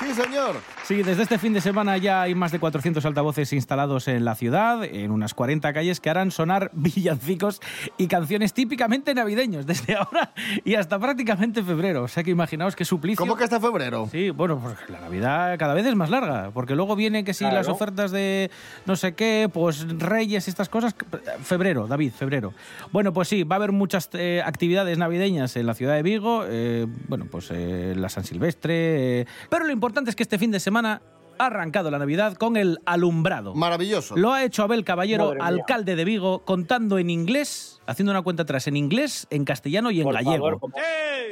Sí, 0.00 0.14
señor. 0.14 0.77
Sí, 0.88 1.02
desde 1.02 1.24
este 1.24 1.36
fin 1.36 1.52
de 1.52 1.60
semana 1.60 1.98
ya 1.98 2.22
hay 2.22 2.34
más 2.34 2.50
de 2.50 2.58
400 2.58 3.04
altavoces 3.04 3.52
instalados 3.52 4.08
en 4.08 4.24
la 4.24 4.34
ciudad, 4.34 4.82
en 4.84 5.10
unas 5.10 5.34
40 5.34 5.70
calles 5.74 6.00
que 6.00 6.08
harán 6.08 6.30
sonar 6.30 6.70
villancicos 6.74 7.60
y 7.98 8.06
canciones 8.06 8.54
típicamente 8.54 9.12
navideños 9.12 9.66
desde 9.66 9.96
ahora 9.96 10.32
y 10.64 10.76
hasta 10.76 10.98
prácticamente 10.98 11.62
febrero. 11.62 12.04
O 12.04 12.08
sea 12.08 12.24
que 12.24 12.30
imaginaos 12.30 12.74
qué 12.74 12.86
suplicio. 12.86 13.18
¿Cómo 13.18 13.36
que 13.36 13.44
hasta 13.44 13.60
febrero? 13.60 14.08
Sí, 14.10 14.30
bueno, 14.30 14.58
pues 14.62 14.76
la 14.88 14.98
Navidad 15.02 15.58
cada 15.58 15.74
vez 15.74 15.84
es 15.84 15.94
más 15.94 16.08
larga, 16.08 16.52
porque 16.54 16.74
luego 16.74 16.96
vienen 16.96 17.22
que 17.22 17.34
si 17.34 17.40
Claro. 17.40 17.56
las 17.56 17.68
ofertas 17.68 18.10
de 18.10 18.50
no 18.86 18.96
sé 18.96 19.12
qué, 19.12 19.50
pues 19.52 19.86
Reyes 19.98 20.46
y 20.46 20.50
estas 20.50 20.70
cosas. 20.70 20.94
Febrero, 21.42 21.86
David, 21.86 22.12
febrero. 22.12 22.54
Bueno, 22.92 23.12
pues 23.12 23.28
sí, 23.28 23.42
va 23.42 23.56
a 23.56 23.58
haber 23.58 23.72
muchas 23.72 24.08
eh, 24.14 24.40
actividades 24.42 24.96
navideñas 24.96 25.54
en 25.56 25.66
la 25.66 25.74
ciudad 25.74 25.96
de 25.96 26.02
Vigo, 26.02 26.44
eh, 26.48 26.86
bueno, 27.08 27.26
pues 27.30 27.50
eh, 27.50 27.92
la 27.94 28.08
San 28.08 28.24
Silvestre, 28.24 29.26
pero 29.50 29.66
lo 29.66 29.72
importante 29.74 30.08
es 30.08 30.16
que 30.16 30.22
este 30.22 30.38
fin 30.38 30.50
de 30.50 30.60
semana 30.60 30.77
ha 30.86 31.02
arrancado 31.38 31.90
la 31.90 31.98
Navidad 31.98 32.34
con 32.34 32.56
el 32.56 32.78
alumbrado. 32.84 33.54
Maravilloso. 33.54 34.16
Lo 34.16 34.32
ha 34.32 34.42
hecho 34.42 34.64
Abel 34.64 34.84
Caballero, 34.84 35.26
Madre 35.26 35.38
mía. 35.38 35.46
alcalde 35.46 35.94
de 35.96 36.04
Vigo, 36.04 36.44
contando 36.44 36.98
en 36.98 37.10
inglés, 37.10 37.80
haciendo 37.86 38.10
una 38.10 38.22
cuenta 38.22 38.42
atrás 38.42 38.66
en 38.66 38.76
inglés, 38.76 39.26
en 39.30 39.44
castellano 39.44 39.90
y 39.92 39.98
en 40.00 40.04
Por 40.04 40.14
gallego. 40.14 40.44
favor, 40.44 40.58
como, 40.60 40.74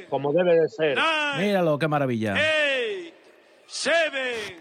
como 0.08 0.32
debe 0.32 0.60
de 0.60 0.68
ser. 0.68 0.98
Míralo, 1.38 1.76
qué 1.78 1.88
maravilla. 1.88 2.34
Eight, 2.36 3.14
seven, 3.66 4.60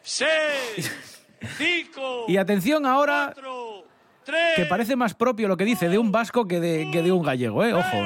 seis, 0.00 1.20
cinco, 1.58 2.24
Y 2.28 2.38
atención 2.38 2.86
ahora, 2.86 3.32
cuatro, 3.34 3.84
tres. 4.24 4.54
que 4.56 4.64
parece 4.64 4.96
más 4.96 5.12
propio 5.12 5.46
lo 5.46 5.58
que 5.58 5.66
dice 5.66 5.90
de 5.90 5.98
un 5.98 6.10
vasco 6.10 6.48
que 6.48 6.58
de, 6.58 6.88
que 6.90 7.02
de 7.02 7.12
un 7.12 7.22
gallego, 7.22 7.62
¿eh? 7.64 7.74
Ojo, 7.74 7.98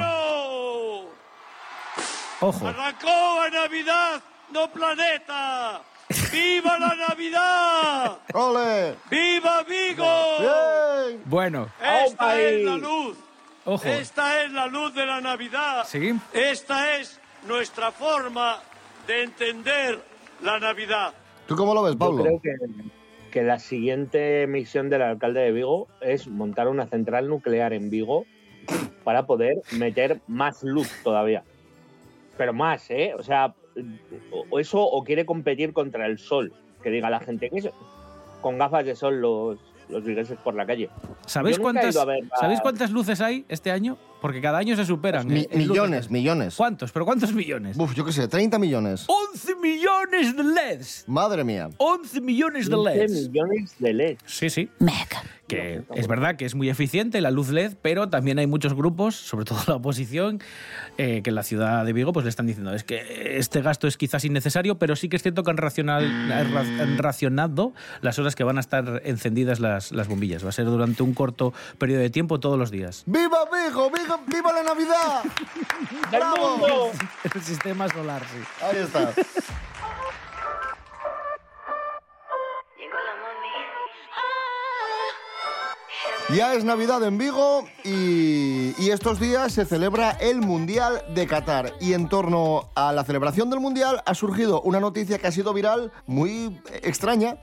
ojo. 2.41 2.67
Arrancó 2.67 3.41
a 3.41 3.49
Navidad, 3.49 4.21
no 4.51 4.69
planeta. 4.71 5.81
¡Viva 6.31 6.79
la 6.79 6.95
Navidad! 6.95 8.17
¡Ole! 8.33 8.95
¡Viva 9.09 9.63
Vigo! 9.63 10.05
¡Bien! 10.39 11.21
Bueno, 11.25 11.67
Esta 11.79 12.03
¡Aupa 12.03 12.39
es 12.39 12.63
la 12.65 12.77
luz. 12.77 13.17
ojo. 13.65 13.85
Esta 13.87 14.43
es 14.43 14.51
la 14.51 14.67
luz 14.67 14.93
de 14.93 15.05
la 15.05 15.19
Navidad. 15.21 15.83
Sí. 15.85 16.13
Esta 16.33 16.95
es 16.97 17.19
nuestra 17.47 17.91
forma 17.91 18.59
de 19.07 19.23
entender 19.23 19.99
la 20.41 20.59
Navidad. 20.59 21.13
¿Tú 21.47 21.55
cómo 21.55 21.73
lo 21.73 21.83
ves, 21.83 21.93
Yo 21.93 21.99
Pablo? 21.99 22.23
creo 22.23 22.41
que, 22.41 22.51
que 23.31 23.41
la 23.43 23.59
siguiente 23.59 24.47
misión 24.47 24.89
del 24.89 25.01
alcalde 25.01 25.41
de 25.41 25.51
Vigo 25.51 25.87
es 25.99 26.27
montar 26.27 26.67
una 26.67 26.85
central 26.87 27.27
nuclear 27.27 27.73
en 27.73 27.89
Vigo 27.89 28.25
para 29.03 29.25
poder 29.25 29.55
meter 29.71 30.21
más 30.27 30.63
luz 30.63 30.89
todavía. 31.03 31.43
Pero 32.37 32.53
más, 32.53 32.89
¿eh? 32.89 33.13
O 33.17 33.23
sea, 33.23 33.53
o- 34.31 34.59
eso 34.59 34.81
o 34.81 35.03
quiere 35.03 35.25
competir 35.25 35.73
contra 35.73 36.05
el 36.05 36.17
sol, 36.17 36.53
que 36.83 36.89
diga 36.89 37.09
la 37.09 37.19
gente 37.19 37.49
que 37.49 37.57
eso, 37.59 37.71
con 38.41 38.57
gafas 38.57 38.85
de 38.85 38.95
sol 38.95 39.21
los, 39.21 39.59
los 39.89 40.03
por 40.43 40.55
la 40.55 40.65
calle. 40.65 40.89
¿Sabéis 41.25 41.59
cuántas, 41.59 41.95
¿Sabéis 42.39 42.61
cuántas 42.61 42.91
luces 42.91 43.21
hay 43.21 43.45
este 43.49 43.71
año? 43.71 43.97
Porque 44.21 44.39
cada 44.39 44.59
año 44.59 44.75
se 44.75 44.85
superan. 44.85 45.27
Mi- 45.27 45.41
eh, 45.41 45.47
en 45.51 45.59
luces. 45.67 45.69
millones, 45.69 46.11
millones. 46.11 46.55
¿Cuántos? 46.55 46.91
¿Pero 46.91 47.05
cuántos 47.05 47.33
millones? 47.33 47.75
Uf, 47.79 47.93
yo 47.95 48.05
qué 48.05 48.11
sé, 48.11 48.27
30 48.27 48.59
millones. 48.59 49.05
11 49.07 49.55
millones 49.55 50.37
de 50.37 50.43
LEDs. 50.43 51.03
Madre 51.07 51.43
mía. 51.43 51.69
11 51.77 52.21
millones 52.21 52.69
de 52.69 52.75
15 52.75 52.95
LEDs. 52.97 53.29
millones 53.29 53.75
de 53.79 53.93
LED. 53.93 54.17
Sí, 54.25 54.49
sí. 54.49 54.69
Mega. 54.79 55.23
Que 55.47 55.81
es 55.95 56.07
verdad 56.07 56.37
que 56.37 56.45
es 56.45 56.55
muy 56.55 56.69
eficiente 56.69 57.19
la 57.19 57.29
luz 57.29 57.49
LED, 57.49 57.73
pero 57.81 58.07
también 58.07 58.39
hay 58.39 58.47
muchos 58.47 58.73
grupos, 58.73 59.15
sobre 59.17 59.43
todo 59.43 59.59
la 59.67 59.75
oposición, 59.75 60.39
eh, 60.97 61.21
que 61.23 61.29
en 61.31 61.35
la 61.35 61.43
ciudad 61.43 61.83
de 61.83 61.91
Vigo 61.91 62.13
pues 62.13 62.23
le 62.23 62.29
están 62.29 62.47
diciendo 62.47 62.73
es 62.73 62.85
que 62.85 63.37
este 63.37 63.61
gasto 63.61 63.85
es 63.85 63.97
quizás 63.97 64.23
innecesario, 64.23 64.79
pero 64.79 64.95
sí 64.95 65.09
que 65.09 65.17
es 65.17 65.21
cierto 65.23 65.43
que 65.43 65.51
han, 65.51 65.57
racional- 65.57 66.05
han 66.31 66.53
ra- 66.53 66.61
han 66.83 66.97
racionado 66.97 67.73
las 68.01 68.17
horas 68.17 68.35
que 68.35 68.45
van 68.45 68.55
a 68.57 68.61
estar 68.61 69.01
encendidas 69.03 69.59
las, 69.59 69.91
las 69.91 70.07
bombillas. 70.07 70.45
Va 70.45 70.49
a 70.49 70.53
ser 70.53 70.63
durante 70.67 71.03
un 71.03 71.13
corto 71.13 71.53
periodo 71.77 71.99
de 71.99 72.09
tiempo 72.09 72.39
todos 72.39 72.57
los 72.57 72.71
días. 72.71 73.03
¡Viva 73.05 73.39
Vigo! 73.51 73.91
¡Viva, 73.91 74.10
viva 74.17 74.51
la 74.53 74.63
Navidad! 74.63 75.23
¡Del 76.09 76.19
¡Bravo! 76.19 76.57
mundo! 76.57 76.91
El 77.33 77.41
sistema 77.43 77.87
solar, 77.89 78.21
sí. 78.31 78.65
Ahí 78.65 78.77
está. 78.77 79.13
Ya 86.33 86.53
es 86.53 86.63
Navidad 86.63 87.03
en 87.03 87.17
Vigo 87.17 87.65
y, 87.83 88.73
y 88.81 88.91
estos 88.91 89.19
días 89.19 89.51
se 89.51 89.65
celebra 89.65 90.11
el 90.11 90.39
Mundial 90.39 91.03
de 91.13 91.27
Qatar. 91.27 91.73
Y 91.81 91.91
en 91.91 92.07
torno 92.07 92.69
a 92.73 92.93
la 92.93 93.03
celebración 93.03 93.49
del 93.49 93.59
Mundial 93.59 94.01
ha 94.05 94.15
surgido 94.15 94.61
una 94.61 94.79
noticia 94.79 95.17
que 95.17 95.27
ha 95.27 95.31
sido 95.33 95.53
viral, 95.53 95.91
muy 96.05 96.61
extraña, 96.83 97.35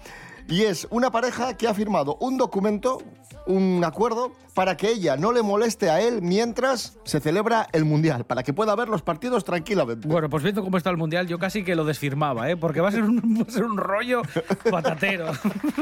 y 0.48 0.62
es 0.62 0.86
una 0.88 1.10
pareja 1.10 1.54
que 1.54 1.68
ha 1.68 1.74
firmado 1.74 2.16
un 2.20 2.38
documento, 2.38 3.02
un 3.48 3.82
acuerdo, 3.84 4.32
para 4.54 4.76
que 4.76 4.90
ella 4.90 5.16
no 5.16 5.32
le 5.32 5.42
moleste 5.42 5.90
a 5.90 6.00
él 6.00 6.20
mientras 6.22 6.98
se 7.04 7.18
celebra 7.18 7.66
el 7.72 7.84
Mundial, 7.84 8.24
para 8.24 8.42
que 8.42 8.52
pueda 8.52 8.76
ver 8.76 8.88
los 8.88 9.02
partidos 9.02 9.44
tranquilamente. 9.44 10.06
Bueno, 10.06 10.28
pues 10.28 10.42
viendo 10.42 10.62
cómo 10.62 10.76
está 10.76 10.90
el 10.90 10.96
Mundial, 10.96 11.26
yo 11.26 11.38
casi 11.38 11.64
que 11.64 11.74
lo 11.74 11.84
desfirmaba, 11.84 12.50
¿eh? 12.50 12.56
porque 12.56 12.80
va 12.80 12.88
a 12.88 12.92
ser 12.92 13.02
un, 13.02 13.18
va 13.40 13.46
a 13.48 13.50
ser 13.50 13.64
un 13.64 13.76
rollo 13.76 14.22
patatero. 14.70 15.32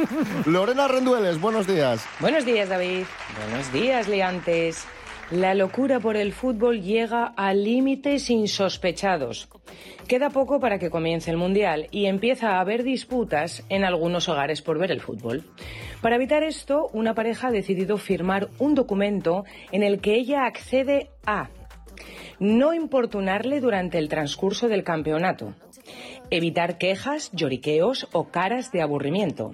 Lorena 0.46 0.88
Rendueles, 0.88 1.40
buenos 1.40 1.66
días. 1.66 2.06
Buenos 2.20 2.44
días, 2.44 2.68
David. 2.68 3.04
Buenos 3.48 3.72
días, 3.72 4.08
Leantes. 4.08 4.86
La 5.32 5.54
locura 5.54 5.98
por 5.98 6.16
el 6.16 6.32
fútbol 6.32 6.82
llega 6.82 7.32
a 7.36 7.52
límites 7.52 8.30
insospechados. 8.30 9.48
Queda 10.06 10.30
poco 10.30 10.60
para 10.60 10.78
que 10.78 10.88
comience 10.88 11.32
el 11.32 11.36
Mundial 11.36 11.88
y 11.90 12.06
empieza 12.06 12.52
a 12.52 12.60
haber 12.60 12.84
disputas 12.84 13.64
en 13.68 13.82
algunos 13.82 14.28
hogares 14.28 14.62
por 14.62 14.78
ver 14.78 14.92
el 14.92 15.00
fútbol. 15.00 15.42
Para 16.06 16.14
evitar 16.14 16.44
esto, 16.44 16.88
una 16.92 17.16
pareja 17.16 17.48
ha 17.48 17.50
decidido 17.50 17.96
firmar 17.96 18.48
un 18.60 18.76
documento 18.76 19.44
en 19.72 19.82
el 19.82 20.00
que 20.00 20.14
ella 20.14 20.46
accede 20.46 21.10
a 21.26 21.50
no 22.38 22.72
importunarle 22.74 23.60
durante 23.60 23.98
el 23.98 24.08
transcurso 24.08 24.68
del 24.68 24.84
campeonato, 24.84 25.56
evitar 26.30 26.78
quejas, 26.78 27.32
lloriqueos 27.32 28.06
o 28.12 28.28
caras 28.28 28.70
de 28.70 28.82
aburrimiento, 28.82 29.50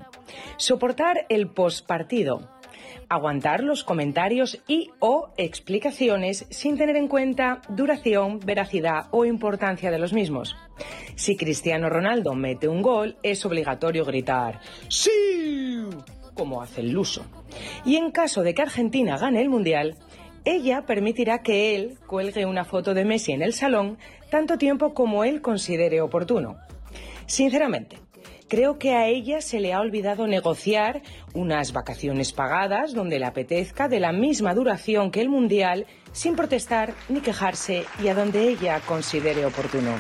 soportar 0.59 1.25
el 1.31 1.49
postpartido, 1.49 2.51
aguantar 3.09 3.63
los 3.63 3.83
comentarios 3.83 4.63
y 4.69 4.91
o 4.99 5.31
explicaciones 5.39 6.45
sin 6.51 6.77
tener 6.77 6.97
en 6.97 7.09
cuenta 7.09 7.63
duración, 7.71 8.41
veracidad 8.41 9.07
o 9.11 9.25
importancia 9.25 9.91
de 9.91 9.99
los 9.99 10.13
mismos. 10.13 10.55
Si 11.15 11.35
Cristiano 11.35 11.89
Ronaldo 11.89 12.35
mete 12.35 12.69
un 12.69 12.83
gol, 12.83 13.17
es 13.23 13.47
obligatorio 13.47 14.05
gritar 14.05 14.61
¡Sí! 14.91 15.89
Como 16.35 16.63
hace 16.63 16.81
el 16.81 16.91
luso. 16.91 17.25
Y 17.85 17.97
en 17.97 18.11
caso 18.11 18.43
de 18.43 18.55
que 18.55 18.63
Argentina 18.63 19.19
gane 19.19 19.41
el 19.41 19.49
Mundial, 19.49 19.97
ella 20.45 20.87
permitirá 20.87 21.43
que 21.43 21.77
él 21.77 21.99
cuelgue 22.07 22.47
una 22.47 22.65
foto 22.65 22.95
de 22.95 23.05
Messi 23.05 23.33
en 23.33 23.43
el 23.43 23.53
salón 23.53 23.99
tanto 24.31 24.59
tiempo 24.59 24.95
como 24.95 25.25
él 25.25 25.41
considere 25.41 26.01
oportuno. 26.01 26.57
Sinceramente, 27.27 27.99
Creo 28.53 28.79
que 28.79 28.93
a 28.93 29.09
ella 29.09 29.41
se 29.41 29.61
le 29.61 29.73
ha 29.73 29.81
olvidado 29.81 30.27
negociar 30.27 31.01
unas 31.33 31.73
vacaciones 31.73 32.35
pagadas 32.35 32.93
donde 32.93 33.19
le 33.19 33.25
apetezca 33.25 33.89
de 33.89 33.99
la 33.99 34.13
misma 34.13 34.53
duración 34.53 35.11
que 35.11 35.23
el 35.23 35.31
Mundial 35.31 35.87
sin 36.13 36.37
protestar 36.37 36.93
ni 37.09 37.21
quejarse 37.21 37.87
y 38.05 38.09
a 38.09 38.15
donde 38.15 38.51
ella 38.51 38.79
considere 38.87 39.47
oportuno. 39.47 39.93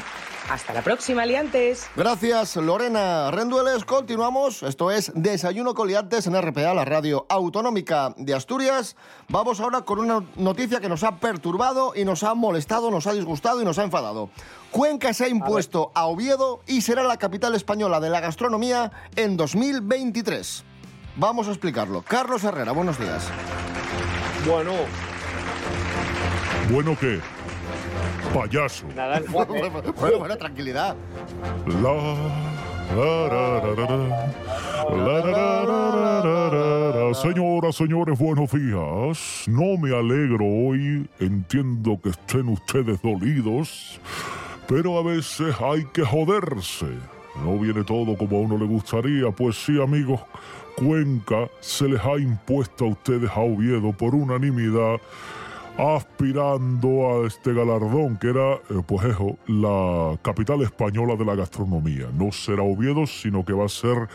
Hasta 0.51 0.73
la 0.73 0.83
próxima, 0.83 1.25
liantes. 1.25 1.89
Gracias, 1.97 2.57
Lorena 2.57 3.31
Rendueles. 3.31 3.85
Continuamos. 3.85 4.63
Esto 4.63 4.91
es 4.91 5.13
Desayuno 5.15 5.75
con 5.75 5.89
Liantes 5.89 6.27
en 6.27 6.41
RPA, 6.41 6.75
la 6.75 6.85
radio 6.85 7.27
autonómica 7.29 8.15
de 8.17 8.35
Asturias. 8.35 8.97
Vamos 9.29 9.61
ahora 9.61 9.83
con 9.83 9.99
una 9.99 10.25
noticia 10.37 10.81
que 10.81 10.89
nos 10.89 11.05
ha 11.05 11.17
perturbado 11.17 11.93
y 11.95 12.05
nos 12.05 12.23
ha 12.23 12.35
molestado, 12.35 12.91
nos 12.91 13.07
ha 13.07 13.13
disgustado 13.13 13.63
y 13.63 13.65
nos 13.65 13.79
ha 13.79 13.85
enfadado. 13.85 14.31
Cuenca 14.71 15.15
se 15.15 15.25
ha 15.25 15.29
impuesto 15.29 15.93
a, 15.95 16.07
Oviedo 16.07 16.61
y 16.67 16.83
será 16.83 17.03
la 17.03 17.17
capital 17.17 17.55
española 17.55 18.01
de 18.01 18.11
la 18.11 18.21
gastronomía 18.21 18.91
en 19.17 19.37
2023. 19.37 20.65
Vamos 21.17 21.49
a 21.49 21.51
explicarlo. 21.51 22.03
Carlos 22.03 22.45
Herrera, 22.45 22.73
buenos 22.73 22.99
días. 22.99 23.29
Bueno, 24.47 24.73
¿Bueno 26.71 26.97
qué? 26.99 27.21
Payaso. 28.35 28.87
nada, 28.97 29.21
bueno, 29.29 29.55
bueno, 30.19 30.37
tranquilidad. 30.37 30.97
Señoras, 37.15 37.77
señores, 37.77 38.19
buenos 38.19 38.51
días. 38.51 39.45
No 39.47 39.77
me 39.79 39.97
alegro 39.97 40.45
hoy. 40.45 41.09
Entiendo 41.21 41.99
que 42.03 42.11
estén 42.11 42.49
ustedes 42.49 43.01
dolidos. 43.03 44.01
Pero 44.67 44.99
a 44.99 45.03
veces 45.03 45.55
hay 45.61 45.85
que 45.93 46.05
joderse. 46.05 46.87
No 47.43 47.59
viene 47.59 47.85
todo 47.85 48.17
como 48.17 48.37
a 48.37 48.41
uno 48.41 48.59
le 48.59 48.67
gustaría. 48.67 49.31
Pues 49.31 49.57
sí, 49.57 49.81
amigos, 49.81 50.21
Cuenca 50.77 51.49
se 51.61 51.89
les 51.89 52.01
ha 52.01 52.19
impuesto 52.19 52.87
a 52.87 52.89
ustedes 52.89 53.31
a 53.31 53.41
Oviedo 53.41 53.93
por 53.93 54.15
unanimidad 54.15 55.01
aspirando 55.79 56.89
a 57.09 57.27
este 57.27 57.55
galardón, 57.55 58.17
que 58.19 58.29
era, 58.29 58.55
eh, 58.55 58.83
pues 58.87 59.07
eso, 59.07 59.39
la 59.47 60.19
capital 60.23 60.63
española 60.63 61.17
de 61.17 61.25
la 61.25 61.35
gastronomía. 61.35 62.09
No 62.17 62.31
será 62.31 62.63
Oviedo, 62.63 63.07
sino 63.07 63.45
que 63.45 63.53
va 63.53 63.65
a 63.65 63.69
ser 63.69 64.09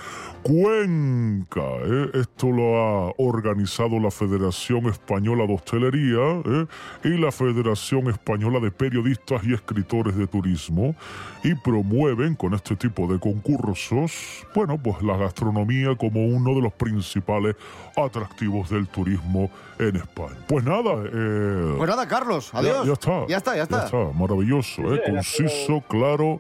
Cuenca. 0.44 1.66
¿eh? 1.84 2.12
Esto 2.14 2.52
lo 2.52 2.78
ha 2.78 3.14
organizado 3.18 4.00
la 4.00 4.12
Federación 4.12 4.86
Española 4.86 5.46
de 5.46 5.54
Hostelería 5.56 6.42
¿eh? 6.46 6.66
y 7.04 7.18
la 7.18 7.32
Federación 7.32 8.08
Española 8.10 8.60
de 8.60 8.72
Periodistas 8.72 9.44
y 9.44 9.54
Escritores 9.54 10.16
de 10.16 10.28
Turismo 10.28 10.96
y 11.44 11.56
promueven 11.56 12.36
con 12.36 12.54
este 12.54 12.76
tipo 12.76 13.08
de 13.12 13.20
concursos, 13.20 14.46
bueno, 14.54 14.78
pues 14.78 15.02
la 15.02 15.18
gastronomía 15.18 15.96
como 15.96 16.26
uno 16.26 16.54
de 16.56 16.62
los 16.62 16.74
principales 16.74 17.56
atractivos 17.96 18.70
del 18.70 18.88
turismo 18.88 19.50
en 19.80 19.96
España. 19.96 20.38
Pues 20.48 20.64
nada, 20.64 21.04
eh, 21.12 21.47
Pues 21.78 21.90
nada, 21.90 22.08
Carlos, 22.08 22.52
ya- 22.52 22.60
adiós. 22.60 22.86
Ya, 22.88 22.94
está. 22.94 23.28
Ya 23.28 23.38
está, 23.38 23.56
ya 23.56 23.64
está. 23.64 23.90
maravilloso, 24.14 24.94
¿eh? 24.94 25.02
Conciso, 25.06 25.82
claro, 25.88 26.40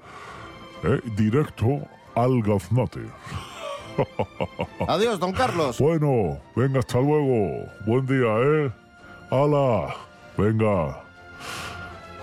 ¿eh? 0.83 0.99
directo 1.15 1.81
al 2.15 2.41
gaznate. 2.41 3.01
Adiós, 4.87 5.19
don 5.19 5.31
Carlos. 5.33 5.79
Bueno, 5.79 6.39
venga, 6.55 6.79
hasta 6.79 6.99
luego. 6.99 7.65
Buen 7.85 8.05
día, 8.05 8.27
¿eh? 8.37 8.71
¡Hala! 9.31 9.96
Venga. 10.37 11.01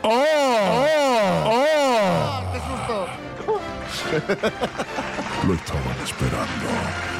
¡Ah! 0.05 1.44
¡Ah! 1.47 2.42
¡Qué 2.53 2.61
susto! 2.61 3.07
Lo 5.49 5.55
estaban 5.55 5.97
esperando. 6.03 7.13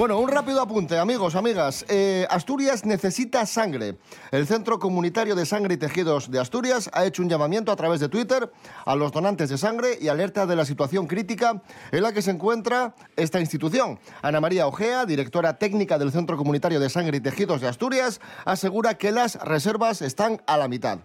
Bueno, 0.00 0.18
un 0.18 0.30
rápido 0.30 0.62
apunte, 0.62 0.98
amigos, 0.98 1.34
amigas. 1.34 1.84
Eh, 1.86 2.26
Asturias 2.30 2.86
necesita 2.86 3.44
sangre. 3.44 3.98
El 4.30 4.46
Centro 4.46 4.78
Comunitario 4.78 5.34
de 5.34 5.44
Sangre 5.44 5.74
y 5.74 5.76
Tejidos 5.76 6.30
de 6.30 6.38
Asturias 6.38 6.88
ha 6.94 7.04
hecho 7.04 7.20
un 7.20 7.28
llamamiento 7.28 7.70
a 7.70 7.76
través 7.76 8.00
de 8.00 8.08
Twitter 8.08 8.50
a 8.86 8.96
los 8.96 9.12
donantes 9.12 9.50
de 9.50 9.58
sangre 9.58 9.98
y 10.00 10.08
alerta 10.08 10.46
de 10.46 10.56
la 10.56 10.64
situación 10.64 11.06
crítica 11.06 11.60
en 11.92 12.02
la 12.02 12.14
que 12.14 12.22
se 12.22 12.30
encuentra 12.30 12.94
esta 13.14 13.40
institución. 13.40 13.98
Ana 14.22 14.40
María 14.40 14.66
Ojea, 14.66 15.04
directora 15.04 15.58
técnica 15.58 15.98
del 15.98 16.12
Centro 16.12 16.38
Comunitario 16.38 16.80
de 16.80 16.88
Sangre 16.88 17.18
y 17.18 17.20
Tejidos 17.20 17.60
de 17.60 17.68
Asturias, 17.68 18.22
asegura 18.46 18.96
que 18.96 19.12
las 19.12 19.34
reservas 19.34 20.00
están 20.00 20.40
a 20.46 20.56
la 20.56 20.66
mitad. 20.66 21.00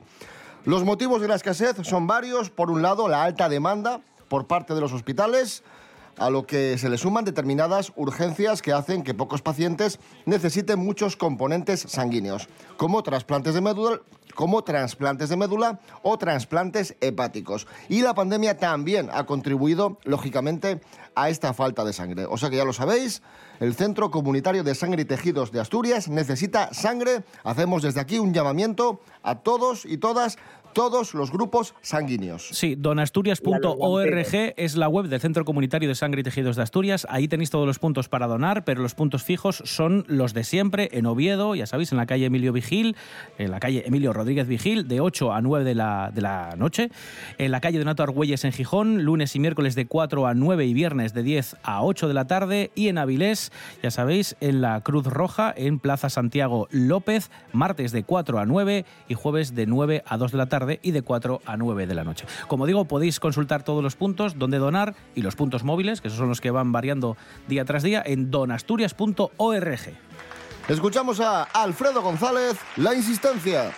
Los 0.64 0.86
motivos 0.86 1.20
de 1.20 1.28
la 1.28 1.36
escasez 1.36 1.76
son 1.82 2.08
varios. 2.08 2.50
Por 2.50 2.72
un 2.72 2.82
lado, 2.82 3.10
la 3.10 3.26
alta 3.26 3.50
demanda 3.50 4.00
por 4.30 4.48
parte 4.48 4.74
de 4.74 4.80
los 4.80 4.94
hospitales, 4.94 5.64
a 6.17 6.30
lo 6.30 6.45
que 6.45 6.78
se 6.78 6.89
le 6.89 6.97
suman 6.97 7.25
determinadas 7.25 7.91
urgencias 7.95 8.62
que 8.62 8.73
hacen 8.73 9.04
que 9.04 9.13
pocos 9.13 9.41
pacientes 9.41 9.99
necesiten 10.25 10.80
muchos 10.80 11.15
componentes 11.15 11.82
sanguíneos, 11.82 12.47
como 12.78 13.04
trasplantes 13.04 13.54
de 13.54 13.62
médula, 13.62 14.01
como 14.36 14.63
trasplantes 14.63 15.30
de 15.30 15.38
médula 15.38 15.80
o 16.04 16.17
trasplantes 16.17 16.95
hepáticos. 17.01 17.67
Y 17.89 18.01
la 18.01 18.13
pandemia 18.13 18.58
también 18.58 19.10
ha 19.12 19.25
contribuido, 19.25 19.97
lógicamente, 20.04 20.82
a 21.15 21.30
esta 21.30 21.54
falta 21.54 21.84
de 21.84 21.93
sangre. 21.93 22.25
O 22.30 22.38
sea 22.38 22.49
que 22.49 22.58
ya 22.58 22.65
lo 22.65 22.73
sabéis, 22.73 23.21
el 23.60 23.73
Centro 23.73 24.12
Comunitario 24.12 24.63
de 24.63 24.75
Sangre 24.75 25.04
y 25.04 25.06
Tejidos 25.06 25.51
de 25.51 25.62
Asturias 25.62 26.10
necesita 26.10 26.73
sangre. 26.73 27.23
Hacemos 27.43 27.82
desde 27.82 28.01
aquí 28.01 28.19
un 28.19 28.34
llamamiento 28.34 28.99
a 29.23 29.36
todos 29.36 29.86
y 29.86 29.97
todas, 29.97 30.38
todos 30.76 31.14
los 31.14 31.32
grupos 31.32 31.74
sanguíneos. 31.82 32.50
Sí, 32.52 32.76
donasturias.org 32.76 34.54
es 34.58 34.76
la 34.76 34.90
web 34.90 35.08
del 35.08 35.22
Centro 35.22 35.46
Comunitario 35.46 35.88
de 35.88 35.96
Sangre 35.96 36.20
y 36.20 36.24
Tejidos 36.24 36.58
de 36.58 36.64
Asturias. 36.64 37.08
Ahí 37.10 37.30
tenéis 37.30 37.50
todos 37.50 37.66
los 37.66 37.80
puntos 37.80 38.10
para 38.10 38.28
donar, 38.28 38.66
pero 38.66 38.82
los 38.82 38.94
puntos 38.94 39.24
fijos 39.24 39.64
son 39.64 40.04
los 40.10 40.34
de 40.34 40.44
siempre 40.44 40.90
en 40.92 41.06
Oviedo, 41.06 41.56
ya 41.56 41.66
sabéis, 41.66 41.94
en 41.94 41.98
la 41.98 42.06
calle 42.06 42.26
Emilio 42.26 42.52
Vigil, 42.52 42.98
en 43.38 43.52
la 43.52 43.62
calle 43.62 43.84
Emilio 43.88 44.12
Rodríguez 44.12 44.50
Vigil, 44.50 44.86
de 44.90 45.00
8 45.00 45.32
a 45.32 45.42
9 45.42 45.64
de 45.64 45.76
la, 45.76 46.12
de 46.14 46.22
la 46.22 46.56
noche. 46.58 46.92
En 47.38 47.52
la 47.52 47.62
calle 47.62 47.80
Donato 47.80 48.04
Argüelles 48.04 48.44
en 48.44 48.52
Gijón, 48.52 49.04
lunes 49.04 49.34
y 49.38 49.40
miércoles 49.40 49.76
de 49.76 49.86
4 49.86 50.28
a 50.28 50.34
9 50.34 50.66
y 50.66 50.74
viernes 50.74 51.14
de 51.14 51.24
10 51.24 51.56
a 51.64 51.86
8 51.86 52.10
de 52.10 52.14
la 52.14 52.28
tarde. 52.28 52.72
Y 52.76 52.90
en 52.90 52.98
Avilés, 52.98 53.54
ya 53.82 53.92
sabéis, 53.92 54.36
en 54.42 54.60
la 54.60 54.82
Cruz 54.82 55.06
Roja, 55.06 55.54
en 55.56 55.80
Plaza 55.80 56.10
Santiago 56.10 56.68
López, 56.70 57.32
martes 57.54 57.94
de 57.94 58.04
4 58.04 58.40
a 58.40 58.46
9 58.46 58.84
y 59.08 59.14
jueves 59.14 59.56
de 59.56 59.68
9 59.68 60.04
a 60.06 60.18
2 60.18 60.34
de 60.34 60.38
la 60.38 60.48
tarde 60.48 60.64
y 60.82 60.91
de 60.91 61.01
4 61.01 61.41
a 61.45 61.58
9 61.58 61.88
de 61.88 61.95
la 61.95 62.04
noche. 62.04 62.25
Como 62.47 62.65
digo, 62.65 62.86
podéis 62.86 63.19
consultar 63.19 63.63
todos 63.63 63.84
los 63.84 63.95
puntos 63.95 64.38
donde 64.38 64.58
donar 64.58 64.95
y 65.15 65.21
los 65.21 65.36
puntos 65.36 65.63
móviles, 65.63 66.01
que 66.01 66.08
esos 66.08 66.19
son 66.19 66.30
los 66.30 66.41
que 66.41 66.51
van 66.51 66.71
variando 66.71 67.17
día 67.47 67.65
tras 67.65 67.84
día, 67.84 68.04
en 68.06 68.32
donasturias.org. 68.32 69.80
Escuchamos 70.67 71.19
a 71.19 71.43
Alfredo 71.43 72.01
González, 72.01 72.58
La 72.78 72.95
Insistencia. 72.95 73.71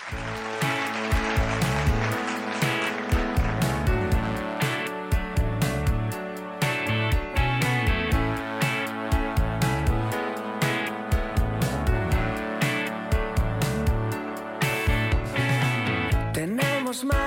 Tenemos 16.98 17.16
más 17.16 17.27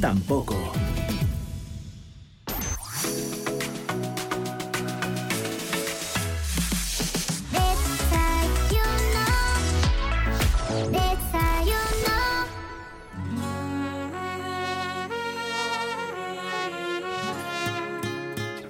tampoco. 0.00 0.56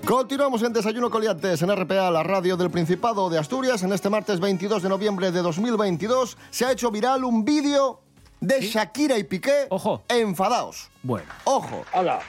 Continuamos 0.04 0.62
en 0.62 0.72
Desayuno 0.72 1.10
Coliantes 1.10 1.60
en 1.60 1.70
RPA, 1.70 2.10
la 2.10 2.22
radio 2.22 2.56
del 2.56 2.70
Principado 2.70 3.28
de 3.28 3.38
Asturias. 3.38 3.82
En 3.82 3.92
este 3.92 4.08
martes 4.08 4.40
22 4.40 4.82
de 4.82 4.88
noviembre 4.88 5.30
de 5.30 5.42
2022 5.42 6.38
se 6.50 6.64
ha 6.64 6.72
hecho 6.72 6.90
viral 6.90 7.24
un 7.24 7.44
vídeo 7.44 8.07
de 8.40 8.60
Shakira 8.60 9.18
y 9.18 9.24
Piqué 9.24 9.66
Ojo. 9.70 10.04
enfadados. 10.08 10.90
Bueno. 11.02 11.28
Ojo. 11.44 11.84
Hola. 11.92 12.20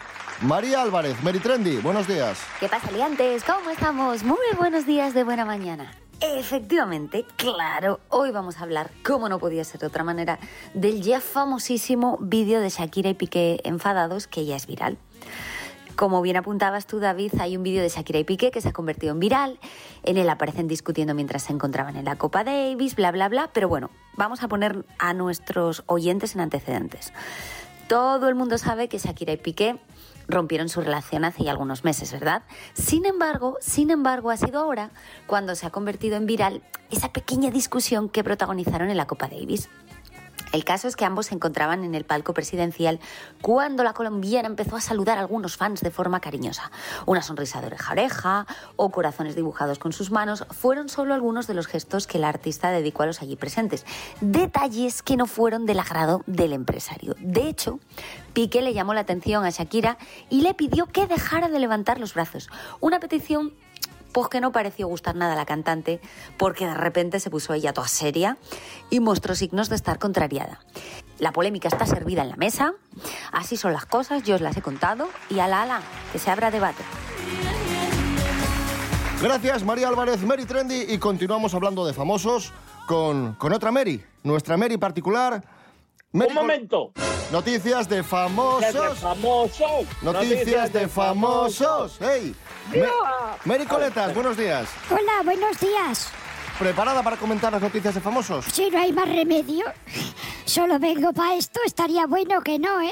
María 0.42 0.82
Álvarez, 0.82 1.22
Mary 1.22 1.40
Trendy, 1.40 1.78
buenos 1.78 2.08
días. 2.08 2.40
¿Qué 2.60 2.70
pasa, 2.70 2.90
liantes? 2.92 3.44
¿Cómo 3.44 3.70
estamos? 3.72 4.24
Muy 4.24 4.38
buenos 4.58 4.86
días 4.86 5.14
de 5.14 5.26
buena 5.26 5.44
mañana. 5.44 5.92
Efectivamente, 6.22 7.26
claro, 7.36 8.00
hoy 8.10 8.32
vamos 8.32 8.58
a 8.58 8.64
hablar, 8.64 8.90
como 9.06 9.30
no 9.30 9.40
podía 9.40 9.64
ser 9.64 9.82
de 9.82 9.88
otra 9.88 10.04
manera, 10.04 10.40
del 10.74 11.02
ya 11.02 11.22
famosísimo 11.22 12.18
vídeo 12.22 12.62
de 12.62 12.70
Shakira 12.70 13.10
y 13.10 13.14
Piqué 13.14 13.62
enfadados 13.64 14.28
que 14.28 14.46
ya 14.46 14.56
es 14.56 14.66
viral. 14.66 14.98
Como 15.96 16.22
bien 16.22 16.38
apuntabas 16.38 16.88
tú, 16.88 17.00
David, 17.00 17.34
hay 17.42 17.58
un 17.58 17.64
vídeo 17.64 17.82
de 17.82 17.90
Shakira 17.90 18.20
y 18.20 18.24
Piqué 18.24 18.52
que 18.52 18.62
se 18.62 18.70
ha 18.70 18.74
convertido 18.74 19.12
en 19.12 19.20
viral. 19.20 19.60
En 20.04 20.18
él 20.18 20.30
aparecen 20.30 20.70
discutiendo 20.70 21.14
mientras 21.14 21.44
se 21.44 21.52
encontraban 21.52 21.98
en 21.98 22.06
la 22.06 22.16
Copa 22.16 22.46
Davis, 22.46 22.96
bla, 22.96 23.12
bla, 23.12 23.28
bla. 23.28 23.50
Pero 23.52 23.68
bueno, 23.68 23.90
vamos 24.20 24.44
a 24.44 24.50
poner 24.50 24.86
a 25.00 25.14
nuestros 25.14 25.84
oyentes 25.88 26.36
en 26.36 26.42
antecedentes. 26.42 27.14
Todo 27.88 28.28
el 28.28 28.36
mundo 28.36 28.58
sabe 28.58 28.90
que 28.90 29.00
Shakira 29.00 29.32
y 29.32 29.38
Piqué 29.38 29.80
rompieron 30.28 30.68
su 30.68 30.82
relación 30.82 31.24
hace 31.24 31.46
ya 31.46 31.52
algunos 31.52 31.86
meses, 31.86 32.12
¿verdad? 32.12 32.44
Sin 32.74 33.06
embargo, 33.06 33.58
sin 33.62 33.90
embargo, 33.90 34.30
ha 34.30 34.38
sido 34.38 34.60
ahora 34.60 34.92
cuando 35.26 35.56
se 35.56 35.66
ha 35.66 35.70
convertido 35.70 36.18
en 36.18 36.26
viral 36.26 36.62
esa 36.92 37.14
pequeña 37.14 37.50
discusión 37.50 38.10
que 38.10 38.24
protagonizaron 38.24 38.90
en 38.90 38.98
la 38.98 39.08
Copa 39.08 39.30
Davis. 39.30 39.70
El 40.52 40.64
caso 40.64 40.88
es 40.88 40.96
que 40.96 41.06
ambos 41.06 41.28
se 41.28 41.36
encontraban 41.36 41.84
en 41.84 41.94
el 41.94 42.06
palco 42.06 42.34
presidencial 42.34 43.00
cuando 43.42 43.84
la 43.84 43.94
colombiana 43.94 44.48
empezó 44.48 44.76
a 44.76 44.82
saludar 44.82 45.18
a 45.18 45.22
algunos 45.22 45.58
fans 45.58 45.82
de 45.82 45.92
forma 45.92 46.20
cariñosa. 46.20 46.72
Una 47.06 47.22
sonrisa 47.22 47.62
de 47.62 47.68
oreja 47.68 47.90
a 47.90 47.94
oreja 47.94 48.48
o 48.76 48.90
corazones 48.90 49.36
dibujados 49.36 49.78
con 49.78 49.94
sus 49.94 50.10
manos 50.10 50.46
fueron 50.50 50.90
solo 50.90 51.14
algunos 51.14 51.48
de 51.48 51.54
los 51.54 51.68
gestos 51.68 52.08
que 52.08 52.18
la 52.18 52.30
artista 52.30 52.72
dedicó 52.72 53.04
a 53.04 53.06
los 53.06 53.22
allí 53.22 53.36
presentes. 53.36 53.86
Detalles 54.22 55.04
que 55.04 55.18
no 55.18 55.28
fueron 55.28 55.66
del 55.66 55.80
agrado 55.80 56.24
del 56.26 56.54
empresario. 56.54 57.16
De 57.20 57.48
hecho, 57.48 57.80
Piqué 58.34 58.62
le 58.62 58.74
llamó 58.74 58.94
la 58.94 59.02
atención 59.02 59.46
a 59.46 59.50
Shakira 59.50 59.98
y 60.30 60.42
le 60.42 60.54
pidió 60.54 60.88
que 60.88 61.08
dejara 61.08 61.50
de 61.50 61.60
levantar 61.60 62.00
los 62.00 62.14
brazos. 62.14 62.50
Una 62.80 63.00
petición 63.00 63.54
pues 64.12 64.30
que 64.30 64.42
no 64.42 64.52
pareció 64.52 64.88
gustar 64.88 65.16
nada 65.16 65.34
a 65.34 65.36
la 65.36 65.46
cantante, 65.46 66.00
porque 66.38 66.66
de 66.66 66.74
repente 66.74 67.20
se 67.20 67.30
puso 67.30 67.54
ella 67.54 67.74
toda 67.74 67.88
seria 67.88 68.38
y 68.90 69.00
mostró 69.00 69.36
signos 69.36 69.70
de 69.70 69.76
estar 69.76 70.00
contrariada. 70.00 70.60
La 71.18 71.32
polémica 71.32 71.68
está 71.68 71.86
servida 71.86 72.22
en 72.24 72.30
la 72.30 72.38
mesa, 72.38 72.74
así 73.32 73.58
son 73.58 73.74
las 73.74 73.86
cosas, 73.86 74.24
yo 74.24 74.36
os 74.36 74.42
las 74.42 74.56
he 74.56 74.62
contado, 74.62 75.10
y 75.30 75.40
ala 75.40 75.64
ala, 75.64 75.82
que 76.12 76.20
se 76.20 76.32
abra 76.32 76.52
debate. 76.52 76.84
Gracias, 79.22 79.64
María 79.64 79.90
Álvarez, 79.90 80.22
Mary 80.24 80.46
Trendy, 80.46 80.86
y 80.88 80.98
continuamos 80.98 81.54
hablando 81.54 81.86
de 81.86 81.94
famosos 81.94 82.54
con, 82.88 83.34
con 83.34 83.52
otra 83.52 83.70
Mary, 83.70 84.02
nuestra 84.24 84.56
Mary 84.56 84.78
particular. 84.78 85.44
Mary 86.14 86.30
Un 86.30 86.36
momento. 86.36 86.94
Noticias 87.32 87.88
de 87.88 88.02
famosos. 88.04 88.74
De 88.74 88.96
famosos. 88.96 89.86
Noticias 90.02 90.74
de 90.74 90.88
famosos. 90.88 91.98
¡Hey! 92.00 92.36
Me- 92.72 92.88
Mary 93.46 93.66
Coletas, 93.66 94.14
buenos 94.16 94.36
días. 94.36 94.68
Hola, 94.90 95.22
buenos 95.24 95.60
días. 95.60 96.10
¿Preparada 96.58 97.04
para 97.04 97.18
comentar 97.18 97.52
las 97.52 97.62
noticias 97.62 97.94
de 97.94 98.02
famosos? 98.02 98.46
Si 98.46 98.70
no 98.72 98.80
hay 98.80 98.92
más 98.92 99.08
remedio, 99.08 99.66
solo 100.46 100.80
vengo 100.80 101.14
para 101.14 101.36
esto, 101.36 101.60
estaría 101.66 102.06
bueno 102.08 102.42
que 102.42 102.58
no, 102.60 102.82
¿eh? 102.82 102.92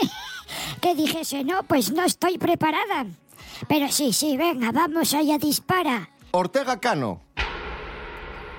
Que 0.81 0.93
dijese, 0.95 1.43
no, 1.43 1.63
pues 1.63 1.91
no 1.91 2.03
estoy 2.03 2.37
preparada. 2.37 3.07
Pero 3.67 3.91
sí, 3.91 4.13
sí, 4.13 4.37
venga, 4.37 4.71
vamos 4.71 5.13
allá, 5.15 5.37
dispara. 5.39 6.09
Ortega 6.31 6.79
Cano. 6.79 7.21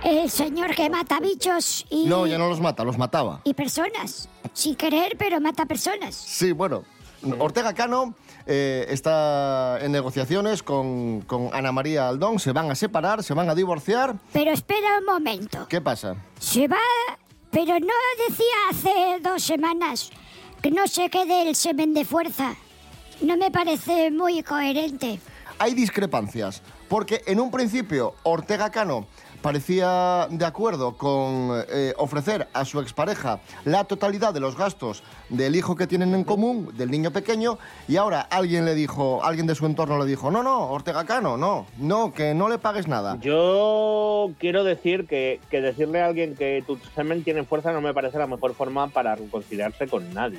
El 0.04 0.30
señor 0.30 0.74
que 0.74 0.88
mata 0.88 1.18
bichos 1.20 1.84
y, 1.90 2.06
No, 2.06 2.26
ya 2.26 2.38
no 2.38 2.48
los 2.48 2.60
mata, 2.60 2.84
los 2.84 2.96
mataba. 2.98 3.40
y 3.44 3.54
personas. 3.54 4.28
Sin 4.52 4.76
querer, 4.76 5.16
pero 5.18 5.40
mata 5.40 5.66
personas. 5.66 6.14
Sí, 6.14 6.52
bueno. 6.52 6.84
Ortega 7.40 7.74
Cano 7.74 8.14
eh, 8.46 8.86
está 8.90 9.78
en 9.80 9.90
negociaciones 9.90 10.62
con, 10.62 11.22
con 11.22 11.50
Ana 11.52 11.72
María 11.72 12.06
Aldón. 12.08 12.38
Se 12.38 12.52
van 12.52 12.70
a 12.70 12.76
separar, 12.76 13.24
se 13.24 13.34
van 13.34 13.50
a 13.50 13.56
divorciar. 13.56 14.14
Pero 14.32 14.52
espera 14.52 14.98
un 15.00 15.04
momento. 15.04 15.66
¿Qué 15.68 15.80
pasa? 15.80 16.14
Se 16.38 16.68
va, 16.68 16.76
pero 17.50 17.72
no 17.80 17.94
decía 18.28 18.44
hace 18.70 19.20
dos 19.20 19.42
semanas 19.42 20.10
que 20.62 20.70
no 20.70 20.86
se 20.86 21.10
quede 21.10 21.48
el 21.48 21.56
semen 21.56 21.92
de 21.92 22.04
fuerza. 22.04 22.54
No 23.20 23.36
me 23.36 23.50
parece 23.50 24.12
muy 24.12 24.44
coherente. 24.44 25.18
Hay 25.58 25.74
discrepancias, 25.74 26.62
porque 26.88 27.22
en 27.26 27.40
un 27.40 27.50
principio 27.50 28.14
Ortega 28.22 28.70
Cano 28.70 29.08
parecía 29.42 30.28
de 30.30 30.44
acuerdo 30.44 30.96
con 30.96 31.62
eh, 31.70 31.94
ofrecer 31.96 32.48
a 32.52 32.64
su 32.64 32.80
expareja 32.80 33.40
la 33.64 33.84
totalidad 33.84 34.34
de 34.34 34.40
los 34.40 34.56
gastos 34.56 35.02
del 35.28 35.56
hijo 35.56 35.76
que 35.76 35.86
tienen 35.86 36.14
en 36.14 36.24
común, 36.24 36.70
del 36.76 36.90
niño 36.90 37.10
pequeño, 37.10 37.58
y 37.86 37.96
ahora 37.96 38.20
alguien 38.20 38.64
le 38.64 38.74
dijo, 38.74 39.22
alguien 39.22 39.46
de 39.46 39.54
su 39.54 39.66
entorno 39.66 39.98
le 39.98 40.06
dijo, 40.06 40.30
no, 40.30 40.42
no, 40.42 40.70
Ortega 40.70 41.04
Cano, 41.04 41.36
no, 41.36 41.66
no, 41.78 42.12
que 42.12 42.34
no 42.34 42.48
le 42.48 42.58
pagues 42.58 42.88
nada. 42.88 43.18
Yo 43.20 44.30
quiero 44.38 44.64
decir 44.64 45.06
que, 45.06 45.40
que 45.50 45.60
decirle 45.60 46.02
a 46.02 46.06
alguien 46.06 46.34
que 46.34 46.62
tu 46.66 46.78
semen 46.94 47.24
tiene 47.24 47.44
fuerza 47.44 47.72
no 47.72 47.80
me 47.80 47.94
parece 47.94 48.18
la 48.18 48.26
mejor 48.26 48.54
forma 48.54 48.88
para 48.88 49.14
reconciliarse 49.14 49.86
con 49.86 50.12
nadie. 50.14 50.38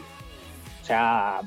O 0.82 0.86
sea, 0.86 1.42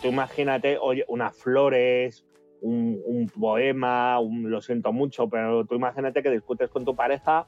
tú 0.00 0.08
imagínate, 0.08 0.78
oye, 0.80 1.04
unas 1.08 1.36
flores, 1.36 2.24
un, 2.62 3.00
un 3.04 3.28
poema, 3.28 4.18
un 4.20 4.50
lo 4.50 4.60
siento 4.60 4.92
mucho, 4.92 5.28
pero 5.28 5.64
tú 5.64 5.74
imagínate 5.74 6.22
que 6.22 6.30
discutes 6.30 6.70
con 6.70 6.84
tu 6.84 6.94
pareja, 6.94 7.46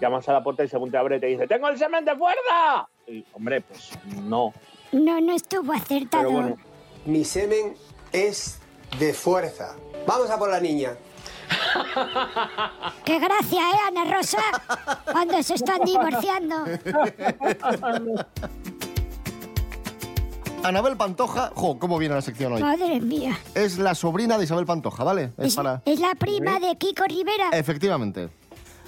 llamas 0.00 0.28
a 0.28 0.32
la 0.32 0.42
puerta 0.42 0.64
y 0.64 0.68
según 0.68 0.90
te 0.90 0.96
abre 0.96 1.18
te 1.20 1.26
dice, 1.26 1.46
¡tengo 1.46 1.68
el 1.68 1.78
semen 1.78 2.04
de 2.04 2.16
fuerza! 2.16 2.88
Y, 3.06 3.24
hombre, 3.32 3.60
pues 3.60 3.98
no. 4.22 4.52
No, 4.92 5.20
no 5.20 5.32
estuvo 5.32 5.72
acertado. 5.72 6.28
Pero 6.28 6.30
bueno, 6.40 6.56
Mi 7.04 7.24
semen 7.24 7.74
es 8.12 8.60
de 8.98 9.12
fuerza. 9.12 9.76
Vamos 10.06 10.30
a 10.30 10.38
por 10.38 10.50
la 10.50 10.60
niña. 10.60 10.92
¡Qué 13.04 13.18
gracia, 13.18 13.60
eh, 13.70 13.76
Ana 13.88 14.04
Rosa! 14.04 14.42
Cuando 15.10 15.42
se 15.42 15.54
están 15.54 15.80
divorciando. 15.84 16.64
Anabel 20.68 20.96
Pantoja, 20.98 21.50
jo, 21.54 21.78
cómo 21.78 21.96
viene 21.98 22.14
la 22.14 22.20
sección 22.20 22.52
hoy. 22.52 22.60
Madre 22.60 23.00
mía. 23.00 23.38
Es 23.54 23.78
la 23.78 23.94
sobrina 23.94 24.36
de 24.36 24.44
Isabel 24.44 24.66
Pantoja, 24.66 25.02
¿vale? 25.02 25.32
Es 25.38 25.46
Es, 25.46 25.56
para... 25.56 25.80
es 25.86 25.98
la 25.98 26.14
prima 26.14 26.60
de 26.60 26.76
Kiko 26.76 27.04
Rivera. 27.04 27.48
Efectivamente. 27.52 28.28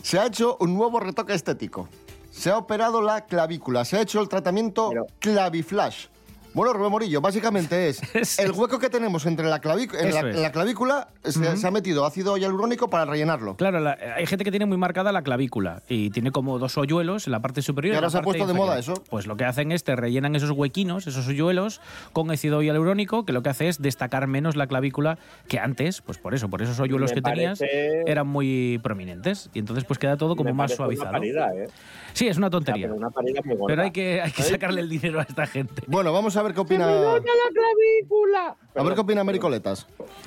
Se 0.03 0.19
ha 0.19 0.27
hecho 0.27 0.59
un 0.61 0.75
nuevo 0.75 1.01
retoque 1.01 1.33
estético. 1.33 1.88
Se 2.31 2.51
ha 2.51 2.59
operado 2.59 3.01
la 3.01 3.25
clavícula. 3.25 3.85
Se 3.87 3.97
ha 3.97 4.03
hecho 4.03 4.21
el 4.21 4.29
tratamiento 4.29 4.90
Claviflash. 5.19 6.07
Bueno, 6.53 6.73
Rubén 6.73 6.91
Morillo, 6.91 7.21
básicamente 7.21 7.89
es 8.15 8.39
el 8.39 8.51
hueco 8.53 8.79
que 8.79 8.91
tenemos 8.91 9.25
entre 9.27 9.47
la, 9.47 9.61
clavíc- 9.61 9.95
en 9.99 10.13
la, 10.13 10.21
es. 10.31 10.37
en 10.37 10.43
la 10.43 10.51
clavícula, 10.53 11.09
se, 11.25 11.57
se 11.57 11.67
ha 11.67 11.71
metido 11.71 12.05
ácido 12.05 12.37
hialurónico 12.37 12.91
para 12.91 13.05
rellenarlo. 13.05 13.57
Claro, 13.57 13.79
la- 13.81 13.97
hay 14.17 14.27
gente 14.27 14.45
que 14.45 14.51
tiene 14.51 14.67
muy 14.67 14.77
marcada 14.77 15.13
la 15.13 15.23
clavícula 15.23 15.83
y 15.89 16.11
tiene 16.11 16.33
como 16.33 16.59
dos 16.59 16.77
hoyuelos 16.77 17.27
en 17.27 17.33
la 17.33 17.41
parte 17.41 17.63
superior. 17.63 17.93
Y 17.93 17.97
ahora 17.97 18.09
la 18.09 18.11
se 18.11 18.19
ha 18.19 18.23
puesto 18.23 18.47
de 18.47 18.55
moda 18.55 18.79
eso. 18.79 18.95
Pues 19.11 19.27
lo 19.27 19.37
que 19.37 19.45
hacen 19.45 19.71
es 19.73 19.85
te 19.85 19.95
rellenan 19.95 20.35
esos 20.35 20.51
huequinos, 20.51 21.07
esos 21.07 21.29
hoyuelos, 21.29 21.81
con 22.13 22.31
ácido 22.31 22.63
hialurónico, 22.63 23.25
que 23.25 23.33
lo 23.33 23.43
que 23.43 23.51
hace 23.51 23.69
es 23.69 23.81
destacar 23.81 24.27
menos 24.27 24.57
la 24.57 24.67
clavícula 24.67 25.19
que 25.49 25.59
antes, 25.59 26.01
pues 26.03 26.19
por 26.19 26.35
eso, 26.35 26.49
por 26.49 26.63
esos 26.63 26.81
hoyuelos 26.81 27.11
Me 27.11 27.15
que 27.17 27.23
tenías 27.23 27.59
parece- 27.61 28.03
eran 28.11 28.27
muy 28.27 28.81
prominentes. 28.83 29.51
Y 29.55 29.61
entonces 29.61 29.85
pues 29.85 29.99
queda 29.99 30.17
todo 30.17 30.35
como 30.37 30.51
Me 30.51 30.55
más 30.55 30.73
parece 30.73 30.83
una 30.83 30.87
suavizado. 30.87 31.13
paridad, 31.13 31.57
¿eh? 31.59 31.69
Sí, 32.13 32.27
es 32.27 32.37
una 32.39 32.51
tontería. 32.51 32.87
pero 32.89 32.97
una 32.97 33.11
paridad 33.11 33.43
muy. 33.45 33.57
Pero 33.69 33.83
hay 33.83 33.93
que, 33.93 34.21
hay 34.21 34.33
que 34.33 34.43
¿Eh? 34.43 34.47
sacarle 34.47 34.81
el 34.81 34.89
dinero 34.89 35.21
a 35.21 35.23
esta 35.23 35.47
gente. 35.47 35.83
Bueno, 35.87 36.13
vamos 36.13 36.37
a 36.37 36.39
ver 36.42 36.55
qué 36.55 36.61
opina. 36.61 36.87
la 36.87 37.20
clavícula! 37.20 38.57
A 38.74 38.83
ver 38.83 38.94
qué 38.94 39.00
opina 39.00 39.24
Mericoletas. 39.24 39.87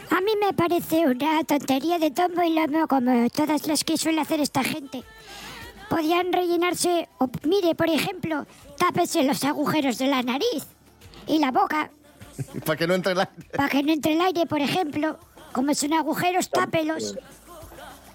A 0.10 0.22
mí 0.22 0.32
me 0.40 0.54
parece 0.54 1.06
una 1.08 1.44
tontería 1.44 2.00
de 2.00 2.12
tombo 2.12 2.44
y 2.44 2.54
lomo 2.54 2.88
como 2.88 3.30
todas 3.30 3.68
las 3.68 3.84
que 3.84 3.98
suele 3.98 4.22
hacer 4.22 4.40
esta 4.40 4.64
gente. 4.64 5.04
Podían 5.90 6.34
rellenarse, 6.34 7.08
o 7.20 7.30
mire, 7.44 7.76
por 7.76 7.90
ejemplo, 7.90 8.46
tápese 8.78 9.24
los 9.24 9.44
agujeros 9.44 9.98
de 9.98 10.08
la 10.08 10.24
nariz 10.24 10.66
y 11.28 11.40
la 11.40 11.52
boca 11.52 11.92
para 12.66 12.78
que 12.78 12.88
no 12.88 12.94
entre 12.94 13.16
la. 13.16 13.30
para 13.56 13.70
que 13.70 13.84
no 13.84 13.92
entre 13.92 14.14
el 14.14 14.22
aire, 14.22 14.46
por 14.46 14.62
ejemplo. 14.62 15.20
Como 15.52 15.74
son 15.76 15.94
agujeros, 15.94 16.50
tápelos. 16.50 17.16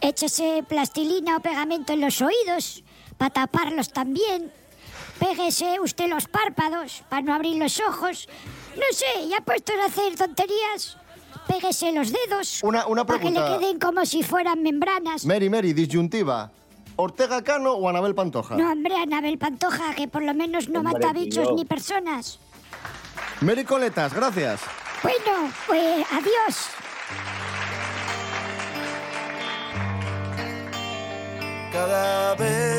Échese 0.00 0.64
plastilina 0.68 1.37
o 1.37 1.40
pegamento 1.40 1.92
en 1.92 2.00
los 2.00 2.20
oídos 2.20 2.82
para 3.16 3.30
taparlos 3.30 3.92
también. 3.92 4.52
Péguese 5.18 5.81
usted 5.81 6.09
los 6.09 6.26
párpados 6.28 7.02
para 7.09 7.22
no 7.22 7.35
abrir 7.35 7.57
los 7.57 7.81
ojos. 7.81 8.28
No 8.76 8.85
sé, 8.92 9.28
ya 9.28 9.40
puesto 9.40 9.72
a 9.83 9.87
hacer 9.87 10.14
tonterías. 10.16 10.96
Péguese 11.46 11.92
los 11.92 12.12
dedos 12.12 12.62
Una, 12.62 12.87
una 12.87 13.04
para 13.07 13.20
que 13.20 13.31
le 13.31 13.40
queden 13.40 13.78
como 13.78 14.04
si 14.04 14.22
fueran 14.22 14.62
membranas. 14.62 15.24
Mary, 15.24 15.48
Mary, 15.48 15.72
disyuntiva. 15.72 16.50
¿Ortega 16.96 17.42
Cano 17.42 17.72
o 17.72 17.88
Anabel 17.88 18.14
Pantoja? 18.14 18.57
No, 18.57 18.72
hombre, 18.72 18.96
Anabel 18.96 19.38
Pantoja, 19.38 19.94
que 19.94 20.09
por 20.09 20.22
lo 20.22 20.35
menos 20.35 20.68
no 20.68 20.81
Hombre, 20.81 20.94
mata 20.94 21.12
bichos 21.12 21.46
tío. 21.46 21.54
ni 21.57 21.64
personas. 21.64 22.38
Mericoletas, 23.40 24.12
gracias. 24.12 24.61
Bueno, 25.02 25.52
pues 25.66 26.04
adiós. 26.12 26.68
Cada 31.72 32.35
vez. 32.35 32.78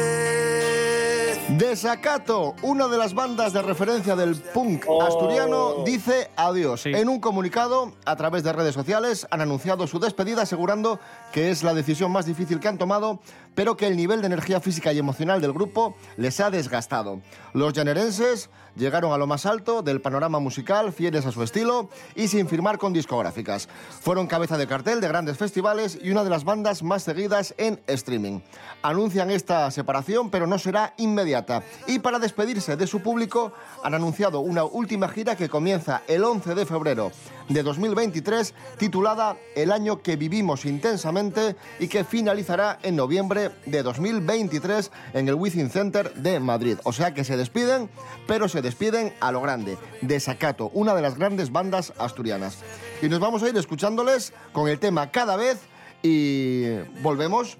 Desacato, 1.57 2.53
una 2.61 2.87
de 2.87 2.97
las 2.97 3.15
bandas 3.15 3.53
de 3.53 3.63
referencia 3.63 4.15
del 4.15 4.35
punk 4.35 4.85
asturiano, 5.01 5.83
dice 5.83 6.29
adiós. 6.35 6.85
En 6.85 7.09
un 7.09 7.19
comunicado, 7.19 7.93
a 8.05 8.15
través 8.15 8.43
de 8.43 8.53
redes 8.53 8.75
sociales, 8.75 9.25
han 9.31 9.41
anunciado 9.41 9.87
su 9.87 9.99
despedida 9.99 10.43
asegurando 10.43 10.99
que 11.31 11.49
es 11.49 11.63
la 11.63 11.73
decisión 11.73 12.11
más 12.11 12.27
difícil 12.27 12.59
que 12.59 12.67
han 12.67 12.77
tomado, 12.77 13.19
pero 13.55 13.77
que 13.77 13.87
el 13.87 13.97
nivel 13.97 14.21
de 14.21 14.27
energía 14.27 14.59
física 14.59 14.93
y 14.93 14.99
emocional 14.99 15.41
del 15.41 15.53
grupo 15.53 15.95
les 16.17 16.39
ha 16.39 16.49
desgastado. 16.49 17.21
Los 17.53 17.73
llanerenses 17.73 18.49
llegaron 18.75 19.11
a 19.11 19.17
lo 19.17 19.27
más 19.27 19.45
alto 19.45 19.81
del 19.81 20.01
panorama 20.01 20.39
musical, 20.39 20.93
fieles 20.93 21.25
a 21.25 21.31
su 21.31 21.43
estilo 21.43 21.89
y 22.15 22.27
sin 22.27 22.47
firmar 22.47 22.77
con 22.77 22.93
discográficas. 22.93 23.67
Fueron 24.01 24.27
cabeza 24.27 24.57
de 24.57 24.67
cartel 24.67 25.01
de 25.01 25.07
grandes 25.07 25.37
festivales 25.37 25.99
y 26.01 26.11
una 26.11 26.23
de 26.23 26.29
las 26.29 26.43
bandas 26.43 26.83
más 26.83 27.03
seguidas 27.03 27.53
en 27.57 27.81
streaming. 27.87 28.39
Anuncian 28.81 29.31
esta 29.31 29.69
separación, 29.71 30.29
pero 30.29 30.47
no 30.47 30.57
será 30.59 30.93
inmediata. 30.97 31.63
Y 31.87 31.99
para 31.99 32.19
despedirse 32.19 32.77
de 32.77 32.87
su 32.87 33.01
público, 33.01 33.51
han 33.83 33.93
anunciado 33.93 34.39
una 34.39 34.63
última 34.63 35.09
gira 35.09 35.35
que 35.35 35.49
comienza 35.49 36.03
el 36.07 36.23
11 36.23 36.55
de 36.55 36.65
febrero 36.65 37.11
de 37.49 37.63
2023, 37.63 38.53
titulada 38.77 39.37
El 39.55 39.71
año 39.71 40.01
que 40.01 40.15
vivimos 40.15 40.65
intensamente 40.65 41.55
y 41.79 41.87
que 41.87 42.03
finalizará 42.03 42.79
en 42.83 42.95
noviembre 42.95 43.51
de 43.65 43.83
2023 43.83 44.91
en 45.13 45.27
el 45.27 45.35
Within 45.35 45.69
Center 45.69 46.13
de 46.13 46.39
Madrid. 46.39 46.77
O 46.83 46.93
sea 46.93 47.13
que 47.13 47.23
se 47.23 47.37
despiden, 47.37 47.89
pero 48.27 48.47
se 48.47 48.61
despiden 48.61 49.13
a 49.19 49.31
lo 49.31 49.41
grande. 49.41 49.77
Desacato, 50.01 50.69
una 50.73 50.95
de 50.95 51.01
las 51.01 51.17
grandes 51.17 51.51
bandas 51.51 51.93
asturianas. 51.97 52.59
Y 53.01 53.09
nos 53.09 53.19
vamos 53.19 53.43
a 53.43 53.49
ir 53.49 53.57
escuchándoles 53.57 54.33
con 54.53 54.69
el 54.69 54.79
tema 54.79 55.11
cada 55.11 55.35
vez 55.35 55.59
y 56.01 56.77
volvemos. 57.01 57.57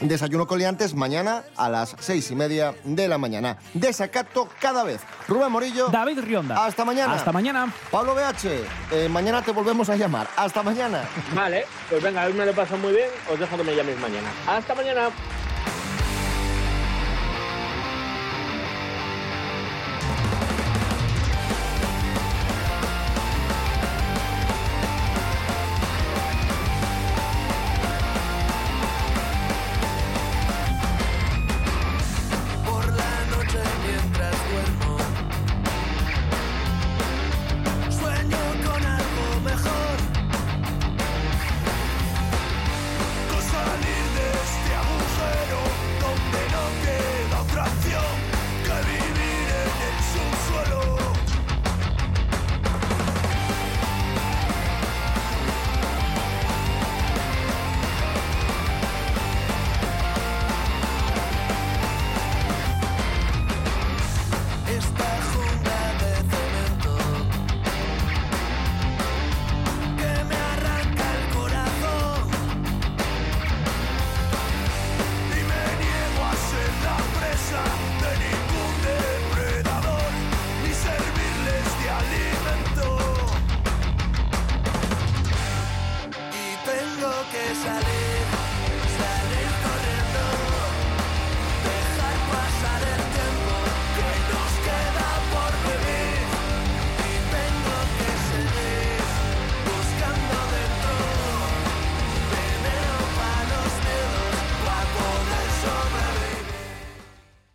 Desayuno 0.00 0.46
coliantes 0.46 0.94
mañana 0.94 1.42
a 1.56 1.68
las 1.68 1.94
seis 2.00 2.30
y 2.30 2.34
media 2.34 2.74
de 2.84 3.06
la 3.06 3.18
mañana. 3.18 3.58
Desacato 3.74 4.48
cada 4.60 4.82
vez. 4.82 5.00
Rubén 5.28 5.52
Morillo. 5.52 5.88
David 5.88 6.20
Rionda. 6.20 6.64
Hasta 6.64 6.84
mañana. 6.84 7.14
Hasta 7.14 7.32
mañana. 7.32 7.72
Pablo 7.90 8.14
BH. 8.14 8.46
eh, 8.92 9.08
mañana 9.10 9.42
te 9.42 9.52
volvemos 9.52 9.88
a 9.90 9.96
llamar. 9.96 10.26
Hasta 10.36 10.62
mañana. 10.62 11.02
Vale, 11.34 11.66
pues 11.88 12.02
venga, 12.02 12.24
hoy 12.24 12.32
me 12.32 12.46
lo 12.46 12.54
paso 12.54 12.76
muy 12.78 12.92
bien. 12.92 13.08
Os 13.30 13.38
dejo 13.38 13.56
que 13.56 13.64
me 13.64 13.76
llaméis 13.76 13.98
mañana. 13.98 14.28
Hasta 14.46 14.74
mañana. 14.74 15.10